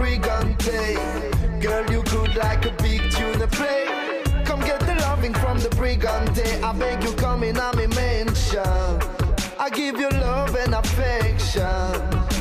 From 0.00 0.08
the 0.08 0.16
brigante. 0.16 1.60
Girl, 1.60 1.90
you 1.90 2.02
good 2.04 2.34
like 2.36 2.64
a 2.64 2.70
big 2.82 3.10
tune 3.10 3.38
to 3.38 3.46
play. 3.46 3.84
Come 4.46 4.60
get 4.60 4.80
the 4.80 4.94
loving 5.02 5.34
from 5.34 5.58
the 5.58 5.68
brigante. 5.68 6.62
I 6.62 6.72
beg 6.72 7.04
you, 7.04 7.12
come 7.12 7.42
in, 7.42 7.58
I'm 7.58 7.78
a 7.78 7.86
mention. 7.88 8.62
I 9.58 9.68
give 9.70 10.00
you 10.00 10.08
love 10.08 10.54
and 10.56 10.74
affection. 10.74 12.00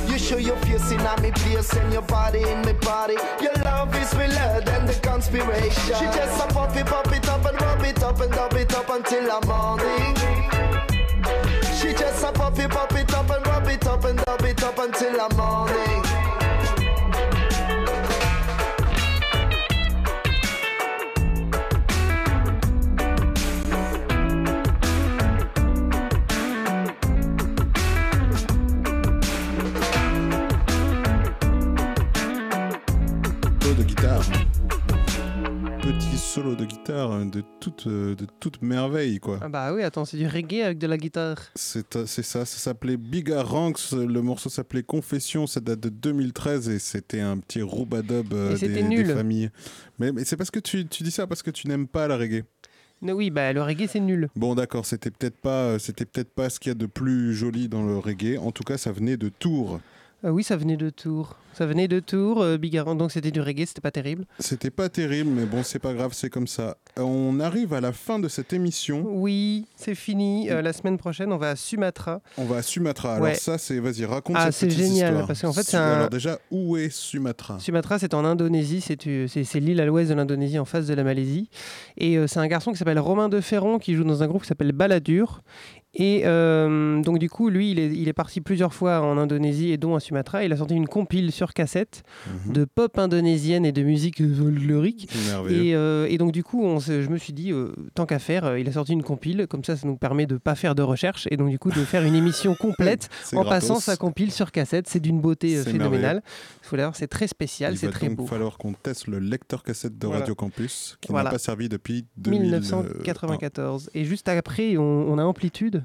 You 0.09 0.17
show 0.17 0.37
your 0.37 0.55
face 0.57 0.89
in 0.91 1.03
me 1.21 1.31
place 1.31 1.73
and 1.73 1.91
your 1.91 2.03
body 2.03 2.43
in 2.43 2.61
my 2.61 2.71
body. 2.73 3.17
Your 3.41 3.55
love 3.65 3.93
is 3.93 4.13
realer 4.13 4.61
than 4.61 4.85
the 4.85 4.97
conspiration. 5.03 5.95
She 5.99 6.05
just 6.15 6.41
a 6.41 6.47
pop 6.53 6.73
it, 6.77 6.85
pop 6.85 7.11
it 7.11 7.27
up 7.27 7.45
and 7.45 7.61
rub 7.61 7.83
it 7.83 8.01
up 8.01 8.21
and 8.21 8.31
dub 8.31 8.53
it 8.53 8.73
up 8.73 8.89
until 8.89 9.25
the 9.25 9.47
morning. 9.47 10.15
She 11.75 11.91
just 11.91 12.23
a 12.23 12.31
pop 12.31 12.57
it, 12.57 12.69
pop 12.69 12.93
it 12.93 13.13
up 13.13 13.29
and 13.29 13.45
rub 13.47 13.67
it 13.67 13.85
up 13.85 14.05
and 14.05 14.17
dub 14.19 14.43
it 14.43 14.63
up 14.63 14.77
until 14.77 15.27
the 15.27 15.35
morning. 15.35 16.28
Solo 36.39 36.55
de 36.55 36.63
guitare 36.63 37.25
de 37.25 37.43
toute, 37.59 37.87
euh, 37.87 38.15
de 38.15 38.25
toute 38.39 38.61
merveille, 38.61 39.19
quoi. 39.19 39.39
Ah 39.41 39.49
bah 39.49 39.73
oui, 39.73 39.83
attends, 39.83 40.05
c'est 40.05 40.15
du 40.15 40.25
reggae 40.25 40.63
avec 40.63 40.77
de 40.77 40.87
la 40.87 40.97
guitare. 40.97 41.37
C'est 41.53 41.97
euh, 41.97 42.05
c'est 42.05 42.23
ça, 42.23 42.45
ça 42.45 42.57
s'appelait 42.57 42.95
Bigger 42.95 43.41
Ranks, 43.41 43.91
le 43.91 44.21
morceau 44.21 44.47
s'appelait 44.47 44.83
Confession, 44.83 45.47
ça 45.47 45.59
date 45.59 45.81
de 45.81 45.89
2013 45.89 46.69
et 46.69 46.79
c'était 46.79 47.19
un 47.19 47.37
petit 47.39 47.61
roubadob 47.61 48.33
euh, 48.33 48.57
des, 48.57 48.69
des 48.69 49.05
familles. 49.05 49.49
Mais, 49.99 50.13
mais 50.13 50.23
c'est 50.23 50.37
parce 50.37 50.49
que 50.49 50.59
tu, 50.59 50.87
tu 50.87 51.03
dis 51.03 51.11
ça 51.11 51.27
parce 51.27 51.43
que 51.43 51.51
tu 51.51 51.67
n'aimes 51.67 51.87
pas 51.87 52.07
la 52.07 52.15
reggae. 52.15 52.45
Non, 53.01 53.13
oui, 53.13 53.31
bah 53.31 53.51
le 53.51 53.61
reggae 53.61 53.87
c'est 53.89 53.99
nul. 53.99 54.29
Bon 54.37 54.55
d'accord, 54.55 54.85
c'était 54.85 55.11
peut-être 55.11 55.37
pas, 55.37 55.77
c'était 55.77 56.05
peut-être 56.05 56.29
pas 56.31 56.49
ce 56.49 56.61
qu'il 56.61 56.69
y 56.69 56.71
a 56.71 56.75
de 56.75 56.85
plus 56.85 57.33
joli 57.33 57.67
dans 57.67 57.83
le 57.83 57.97
reggae. 57.97 58.37
En 58.37 58.51
tout 58.51 58.63
cas, 58.63 58.77
ça 58.77 58.93
venait 58.93 59.17
de 59.17 59.27
Tours. 59.27 59.81
Ah 60.21 60.33
oui, 60.33 60.43
ça 60.43 60.57
venait 60.57 60.75
de 60.75 60.89
Tours. 60.89 61.35
Ça 61.53 61.65
venait 61.65 61.87
de 61.87 61.99
Tours, 61.99 62.41
euh, 62.41 62.57
Bigarand, 62.57 62.93
donc 62.95 63.11
c'était 63.11 63.31
du 63.31 63.39
reggae, 63.41 63.65
c'était 63.65 63.81
pas 63.81 63.89
terrible. 63.91 64.25
C'était 64.39 64.69
pas 64.69 64.87
terrible, 64.89 65.29
mais 65.29 65.45
bon, 65.45 65.63
c'est 65.63 65.79
pas 65.79 65.93
grave, 65.93 66.11
c'est 66.13 66.29
comme 66.29 66.45
ça. 66.47 66.77
On 66.97 67.39
arrive 67.39 67.73
à 67.73 67.79
la 67.81 67.91
fin 67.93 68.19
de 68.19 68.27
cette 68.27 68.51
émission. 68.53 69.03
Oui, 69.05 69.65
c'est 69.75 69.95
fini. 69.95 70.49
Euh, 70.51 70.61
la 70.61 70.73
semaine 70.73 70.97
prochaine, 70.97 71.31
on 71.33 71.37
va 71.37 71.51
à 71.51 71.55
Sumatra. 71.55 72.21
On 72.37 72.43
va 72.45 72.57
à 72.57 72.61
Sumatra. 72.61 73.13
Alors 73.15 73.23
Ouais. 73.23 73.33
ça, 73.35 73.57
c'est, 73.57 73.79
vas-y, 73.79 74.03
raconte 74.05 74.35
Ah, 74.37 74.51
cette 74.51 74.71
c'est 74.71 74.77
génial, 74.77 75.09
histoire. 75.11 75.27
parce 75.27 75.41
qu'en 75.41 75.53
fait, 75.53 75.63
c'est 75.63 75.77
un- 75.77 75.93
Alors 75.95 76.09
déjà, 76.09 76.37
où 76.51 76.75
est 76.77 76.89
Sumatra? 76.93 77.57
Sumatra, 77.59 77.97
c'est 77.97 78.13
en 78.13 78.25
Indonésie, 78.25 78.81
c'est 78.81 79.07
euh, 79.07 79.27
c'est- 79.27 79.43
c'est 79.45 79.59
l'île 79.59 79.79
à 79.81 79.85
l'ouest 79.85 80.09
de 80.09 80.15
l'Indonésie, 80.15 80.59
en 80.59 80.65
face 80.65 80.85
de 80.85 80.93
la 80.93 81.03
Malaisie. 81.03 81.49
Et 81.97 82.17
euh, 82.17 82.27
c'est 82.27 82.39
un 82.39 82.47
garçon 82.47 82.71
qui 82.73 82.77
s'appelle 82.77 82.99
Romain 82.99 83.29
de 83.29 83.39
Ferron, 83.41 83.79
qui 83.79 83.95
joue 83.95 84.03
dans 84.03 84.21
un 84.21 84.27
groupe 84.27 84.41
qui 84.43 84.47
s'appelle 84.49 84.73
Baladur. 84.73 85.41
Et 85.95 86.21
euh, 86.25 87.01
donc, 87.01 87.17
du 87.17 87.29
coup, 87.29 87.49
lui, 87.49 87.71
il 87.71 87.79
est, 87.79 87.87
il 87.91 88.07
est 88.07 88.13
parti 88.13 88.41
plusieurs 88.41 88.73
fois 88.75 89.01
en 89.01 89.17
Indonésie 89.17 89.71
et 89.71 89.77
dont 89.77 89.95
à 89.95 89.99
Sumatra. 89.99 90.43
Il 90.43 90.53
a 90.53 90.57
sorti 90.57 90.75
une 90.75 90.87
compile 90.87 91.31
sur 91.31 91.53
cassette 91.53 92.03
de 92.45 92.63
pop 92.63 92.97
indonésienne 92.99 93.65
et 93.65 93.71
de 93.71 93.81
musique 93.81 94.21
folklorique. 94.35 95.09
Et, 95.49 95.75
euh, 95.75 96.05
et 96.07 96.17
donc, 96.19 96.31
du 96.31 96.43
coup, 96.43 96.63
on 96.63 96.79
je 96.79 97.09
me 97.09 97.17
suis 97.17 97.33
dit, 97.33 97.51
euh, 97.51 97.73
tant 97.95 98.05
qu'à 98.05 98.19
faire, 98.19 98.45
euh, 98.45 98.59
il 98.59 98.69
a 98.69 98.71
sorti 98.71 98.93
une 98.93 99.01
compile. 99.03 99.47
Comme 99.49 99.63
ça, 99.63 99.75
ça 99.75 99.87
nous 99.87 99.97
permet 99.97 100.27
de 100.27 100.37
pas 100.37 100.53
faire 100.55 100.75
de 100.75 100.83
recherche 100.83 101.27
et 101.31 101.37
donc, 101.37 101.49
du 101.49 101.57
coup, 101.57 101.69
de 101.71 101.83
faire 101.83 102.03
une 102.03 102.15
émission 102.15 102.53
complète 102.59 103.09
en 103.33 103.41
gratos. 103.41 103.49
passant 103.49 103.79
sa 103.79 103.97
compile 103.97 104.31
sur 104.31 104.51
cassette. 104.51 104.87
C'est 104.87 104.99
d'une 104.99 105.19
beauté 105.19 105.55
phénoménale. 105.63 106.21
Il 106.63 106.67
faut 106.67 106.75
l'avoir, 106.75 106.95
c'est 106.95 107.07
très 107.07 107.27
spécial, 107.27 107.73
Il 107.73 107.77
c'est 107.79 107.87
va 107.87 107.93
très 107.93 108.07
donc 108.09 108.17
beau. 108.17 108.25
falloir 108.27 108.59
qu'on 108.59 108.73
teste 108.73 109.07
le 109.07 109.17
lecteur 109.17 109.63
cassette 109.63 109.97
de 109.97 110.05
Voilà. 110.05 110.19
Radio 110.21 110.35
Campus, 110.35 110.97
qui 111.01 111.11
Voilà. 111.11 111.25
n'a 111.25 111.31
pas 111.31 111.39
servi 111.39 111.67
depuis 111.67 112.05
2000, 112.17 112.53
euh, 112.53 112.59
1994. 112.59 113.89
Et 113.95 114.05
juste 114.05 114.27
après, 114.29 114.77
on, 114.77 114.83
on 114.83 115.17
a 115.17 115.23
Amplitude 115.23 115.78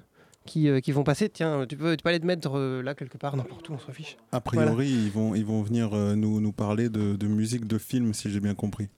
qui, 0.46 0.68
euh, 0.68 0.80
qui 0.80 0.92
vont 0.92 1.04
passer. 1.04 1.28
Tiens, 1.28 1.66
tu 1.68 1.76
peux, 1.76 1.96
tu 1.96 2.02
peux 2.02 2.08
aller 2.08 2.20
te 2.20 2.26
mettre 2.26 2.56
euh, 2.56 2.82
là 2.82 2.94
quelque 2.94 3.18
part, 3.18 3.36
n'importe 3.36 3.68
où, 3.68 3.72
on 3.72 3.78
s'en 3.78 3.92
fiche. 3.92 4.16
A 4.32 4.40
priori, 4.40 4.88
ils, 4.88 5.10
vont, 5.10 5.34
ils 5.34 5.44
vont 5.44 5.62
venir 5.62 5.94
euh, 5.94 6.14
nous, 6.14 6.40
nous 6.40 6.52
parler 6.52 6.88
de, 6.88 7.16
de 7.16 7.26
musique 7.26 7.66
de 7.66 7.78
film, 7.78 8.14
si 8.14 8.30
j'ai 8.30 8.40
bien 8.40 8.54
compris. 8.54 8.88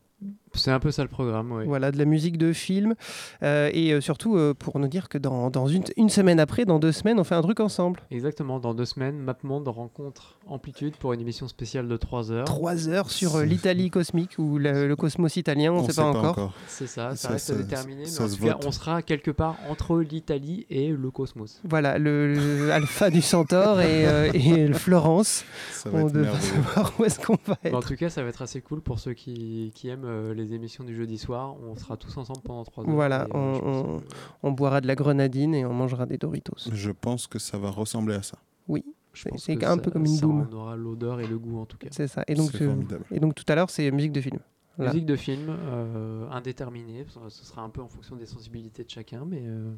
C'est 0.57 0.71
un 0.71 0.81
peu 0.81 0.91
ça 0.91 1.03
le 1.03 1.09
programme, 1.09 1.53
oui. 1.53 1.65
Voilà, 1.67 1.91
de 1.93 1.99
la 1.99 2.05
musique 2.05 2.39
de 2.39 2.53
film. 2.53 2.95
Euh, 3.43 3.71
et 3.73 3.93
euh, 3.93 4.01
surtout, 4.01 4.37
euh, 4.37 4.55
pour 4.55 4.79
nous 4.79 4.89
dire 4.89 5.09
que 5.09 5.19
dans, 5.19 5.51
dans 5.51 5.67
une, 5.67 5.85
une 5.97 6.09
semaine 6.09 6.41
après, 6.41 6.65
dans 6.65 6.79
deux 6.79 6.93
semaines, 6.93 7.19
on 7.21 7.25
fait 7.25 7.35
un 7.35 7.43
truc 7.43 7.61
ensemble. 7.61 8.01
Exactement, 8.11 8.59
dans 8.59 8.75
deux 8.75 8.85
semaines, 8.85 9.19
MapMonde 9.19 9.69
rencontre 9.69 10.39
Amplitude 10.49 10.95
pour 10.97 11.13
une 11.13 11.21
émission 11.21 11.49
spéciale 11.49 11.89
de 11.89 11.97
3 11.97 12.31
heures. 12.31 12.45
Trois 12.45 12.89
heures 12.89 13.11
sur 13.11 13.39
l'Italie 13.41 13.91
cosmique 13.91 14.39
ou 14.39 14.59
le, 14.59 14.87
le 14.87 14.95
cosmos 14.97 15.37
italien, 15.37 15.73
on 15.73 15.83
ne 15.83 15.91
sait 15.91 16.01
pas, 16.01 16.05
encore. 16.05 16.53
C'est 16.69 16.87
ça, 16.87 17.11
ça, 17.11 17.17
Ça, 17.17 17.29
reste 17.31 17.47
ça- 17.47 17.53
à 17.55 17.57
déterminer. 17.57 18.07
ça 18.07 18.25
mais 18.25 18.31
en 18.31 18.37
tout 18.37 18.45
cas, 18.61 18.67
on 18.69 18.71
sera 18.71 19.03
quelque 19.03 19.33
part 19.33 19.57
entre 19.69 19.99
l'Italie 20.01 20.65
et 20.71 20.91
le 20.91 21.11
cosmos. 21.11 21.61
Voilà, 21.65 21.99
le, 21.99 22.35
le 22.35 22.71
alpha 22.73 23.11
du 23.11 23.23
centaure 23.23 23.81
et, 23.81 24.07
euh, 24.07 24.31
et 24.35 24.69
le 24.69 24.75
Florence. 24.75 25.45
Ça 25.73 25.91
va 25.91 25.99
on 25.99 26.07
être 26.07 26.13
devrait 26.15 26.41
savoir 26.41 26.93
où 27.01 27.05
est-ce 27.05 27.19
qu'on 27.19 27.39
va 27.45 27.57
Mais 27.65 27.75
en 27.75 27.79
être. 27.81 27.89
tout 27.89 27.97
cas, 27.97 28.09
ça 28.09 28.23
va 28.23 28.29
être 28.29 28.43
assez 28.43 28.61
cool 28.61 28.81
pour 28.81 29.01
ceux 29.01 29.15
qui, 29.15 29.73
qui 29.75 29.89
aiment 29.89 30.05
euh, 30.05 30.33
les 30.47 30.55
émissions 30.55 30.85
du 30.85 30.95
jeudi 30.95 31.19
soir. 31.19 31.57
On 31.63 31.77
sera 31.77 31.97
tous 31.97 32.17
ensemble 32.17 32.41
pendant 32.43 32.65
3 32.65 32.85
heures. 32.85 32.91
Voilà, 32.91 33.23
euh, 33.25 33.27
on, 33.35 33.97
on- 33.97 34.03
on 34.43 34.53
boira 34.53 34.81
de 34.81 34.87
la 34.87 34.95
grenadine 34.95 35.55
et 35.55 35.65
on 35.65 35.73
mangera 35.75 36.07
des 36.07 36.19
Doritos. 36.19 36.71
Je 36.73 36.91
pense 36.91 37.27
que 37.27 37.39
ça 37.39 37.59
va 37.59 37.71
ressembler 37.71 38.15
à 38.15 38.23
ça. 38.23 38.39
Oui. 38.69 38.85
C'est 39.15 39.65
un 39.65 39.77
ça- 39.77 39.81
peu 39.81 39.91
comme 39.91 40.05
une 40.05 40.15
ça 40.17 40.27
boom. 40.27 40.47
en 40.51 40.53
aura 40.55 40.77
l'odeur 40.77 41.21
et 41.21 41.27
le 41.27 41.39
goût 41.39 41.59
en 41.59 41.65
tout 41.65 41.79
cas. 41.79 41.89
C'est 41.91 42.07
ça. 42.07 42.23
Et 42.29 42.35
donc, 42.35 42.51
C'est 42.53 42.63
euh, 42.63 42.67
formidable. 42.69 43.05
et 43.11 43.19
donc 43.19 43.35
tout 43.35 43.45
à 43.49 43.55
l'heure, 43.55 43.71
c'est 43.71 43.91
musique 43.91 44.13
de 44.13 44.21
film. 44.21 44.39
Musique 44.79 45.07
de 45.07 45.17
film, 45.17 45.47
euh, 45.49 46.29
indéterminée, 46.31 47.07
ce 47.29 47.45
sera 47.47 47.63
un 47.63 47.71
peu 47.71 47.81
en 47.81 47.89
fonction 47.89 48.15
des 48.15 48.27
sensibilités 48.27 48.85
de 48.85 48.91
chacun, 48.91 49.25
mais 49.25 49.41
euh, 49.47 49.73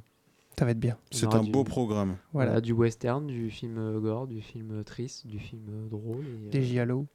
Ça 0.58 0.64
va 0.64 0.72
être 0.72 0.80
bien. 0.80 0.96
on 1.12 1.16
C'est 1.16 1.32
un 1.32 1.44
du- 1.44 1.52
beau 1.52 1.62
programme. 1.62 2.16
Voilà. 2.32 2.50
Voilà, 2.50 2.60
du 2.60 2.72
western, 2.72 3.24
du 3.28 3.48
film 3.48 4.00
gore, 4.00 4.26
du 4.26 4.40
film 4.40 4.82
triste, 4.82 5.24
du 5.28 5.38
film 5.38 5.88
drôle 5.88 6.24
et, 6.46 6.50
Des 6.50 6.58
euh, 6.58 6.62
giallo. 6.62 7.06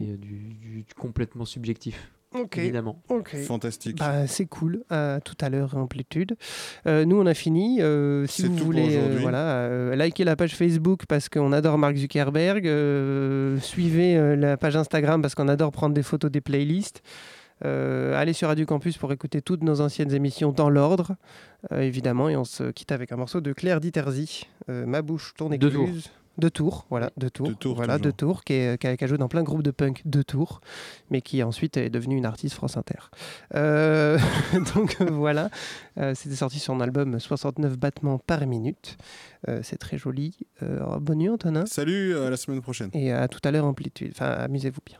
et, 0.00 0.16
du, 0.16 0.54
du- 0.54 0.82
du 0.82 0.94
complètement 0.96 1.44
subjectif, 1.44 2.10
Ok. 2.34 2.58
évidemment. 2.58 3.02
Ok. 3.08 3.36
Fantastique. 3.36 3.98
Bah, 3.98 4.26
c'est 4.26 4.46
cool. 4.46 4.84
À 4.90 5.20
tout 5.24 5.36
à 5.40 5.48
l'heure, 5.48 5.76
Amplitude. 5.76 6.36
Euh, 6.86 7.04
nous, 7.04 7.16
on 7.20 7.26
a 7.26 7.34
fini. 7.34 7.80
Euh, 7.80 8.26
si 8.26 8.42
vous 8.42 8.48
tout 8.48 8.56
pour 8.56 8.66
voulez, 8.66 8.96
euh, 8.96 9.18
voilà, 9.22 9.38
euh, 9.56 9.96
likez 9.96 10.24
la 10.24 10.36
page 10.36 10.54
Facebook 10.54 11.04
parce 11.08 11.28
qu'on 11.28 11.52
adore 11.52 11.78
Mark 11.78 11.96
Zuckerberg. 11.96 12.66
euh, 12.66 13.58
suivez 13.60 14.16
euh, 14.16 14.36
la 14.36 14.56
page 14.56 14.76
Instagram 14.76 15.22
parce 15.22 15.34
qu'on 15.34 15.48
adore 15.48 15.72
prendre 15.72 15.94
des 15.94 16.02
photos 16.02 16.30
des 16.30 16.40
playlists. 16.42 17.02
Euh, 17.64 18.14
allez 18.16 18.34
sur 18.34 18.48
Radio 18.48 18.66
Campus 18.66 18.98
pour 18.98 19.10
écouter 19.12 19.42
toutes 19.42 19.64
nos 19.64 19.80
anciennes 19.80 20.12
émissions 20.14 20.52
dans 20.52 20.70
l'ordre, 20.70 21.16
euh, 21.72 21.80
évidemment. 21.80 22.28
Et 22.28 22.36
on 22.36 22.44
se 22.44 22.70
quitte 22.70 22.92
avec 22.92 23.10
un 23.10 23.16
morceau 23.16 23.40
de 23.40 23.52
Claire 23.52 23.80
Diterzi, 23.80 24.46
euh, 24.68 24.86
Ma 24.86 25.02
bouche, 25.02 25.32
ton 25.36 25.50
écluse. 25.50 26.10
Deux 26.38 26.50
tours, 26.50 26.86
voilà, 26.88 27.10
deux 27.16 27.30
tours. 27.30 27.48
Deux 27.48 27.54
tours, 27.56 27.74
voilà, 27.76 27.98
deux 27.98 28.12
tours, 28.12 28.44
qui, 28.44 28.52
est- 28.54 28.78
qui 28.80 28.86
a, 28.86 28.96
qui 28.96 29.04
a 29.04 29.06
joué 29.08 29.18
dans 29.18 29.28
plein 29.28 29.40
de 29.40 29.46
groupes 29.46 29.62
de 29.64 29.72
punk, 29.72 30.02
deux 30.04 30.22
tours, 30.24 30.60
mais 31.10 31.20
qui 31.20 31.42
ensuite 31.42 31.76
est 31.76 31.90
devenue 31.90 32.16
une 32.16 32.26
artiste 32.26 32.54
France 32.54 32.76
Inter. 32.76 33.10
Euh, 33.56 34.18
donc 34.74 34.96
euh, 35.00 35.06
voilà, 35.10 35.50
Euh, 35.98 36.14
c'était 36.14 36.36
sorti 36.36 36.60
sur 36.60 36.72
un 36.74 36.80
album 36.80 37.18
69 37.18 37.76
battements 37.76 38.18
par 38.18 38.46
minute. 38.46 38.96
Euh, 39.48 39.60
c'est 39.64 39.78
très 39.78 39.98
joli. 39.98 40.36
Euh, 40.62 40.98
bonne 41.00 41.18
nuit, 41.18 41.28
Antonin. 41.28 41.66
Salut, 41.66 42.16
à 42.16 42.30
la 42.30 42.36
semaine 42.36 42.60
prochaine. 42.60 42.90
Et 42.94 43.10
à 43.12 43.26
tout 43.26 43.40
à 43.42 43.50
l'heure, 43.50 43.64
Amplitude. 43.64 44.12
Enfin, 44.14 44.26
amusez-vous 44.30 44.80
bien. 44.86 44.98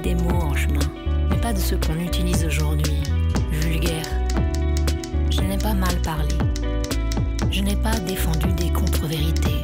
Des 0.00 0.14
mots 0.16 0.30
en 0.30 0.56
chemin, 0.56 0.80
mais 1.30 1.36
pas 1.36 1.52
de 1.52 1.58
ceux 1.58 1.76
qu'on 1.76 2.00
utilise 2.00 2.44
aujourd'hui, 2.44 3.02
vulgaires. 3.52 4.08
Je 5.30 5.42
n'ai 5.42 5.58
pas 5.58 5.74
mal 5.74 5.94
parlé. 6.02 6.34
Je 7.50 7.60
n'ai 7.60 7.76
pas 7.76 7.96
défendu 8.00 8.52
des 8.54 8.72
contre-vérités. 8.72 9.62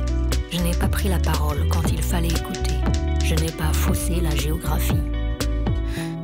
Je 0.52 0.60
n'ai 0.60 0.74
pas 0.74 0.86
pris 0.86 1.08
la 1.08 1.18
parole 1.18 1.66
quand 1.70 1.90
il 1.90 2.00
fallait 2.02 2.28
écouter. 2.28 2.76
Je 3.24 3.34
n'ai 3.34 3.50
pas 3.50 3.72
faussé 3.72 4.20
la 4.20 4.36
géographie. 4.36 5.02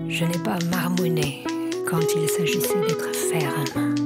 Je 0.08 0.24
n'ai 0.24 0.38
pas 0.44 0.58
marmonné 0.70 1.42
quand 1.88 2.02
il 2.14 2.28
s'agissait 2.28 2.80
d'être 2.86 3.16
ferme. 3.16 4.03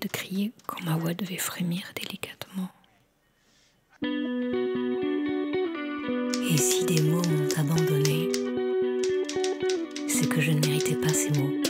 De 0.00 0.08
crier 0.08 0.52
quand 0.66 0.82
ma 0.84 0.96
voix 0.96 1.14
devait 1.14 1.36
frémir 1.36 1.82
délicatement. 1.94 2.68
Et 6.50 6.56
si 6.56 6.84
des 6.84 7.02
mots 7.02 7.22
m'ont 7.22 7.48
abandonné, 7.56 8.28
c'est 10.08 10.28
que 10.28 10.40
je 10.40 10.50
ne 10.50 10.60
méritais 10.66 10.96
pas 10.96 11.12
ces 11.12 11.30
mots. 11.30 11.61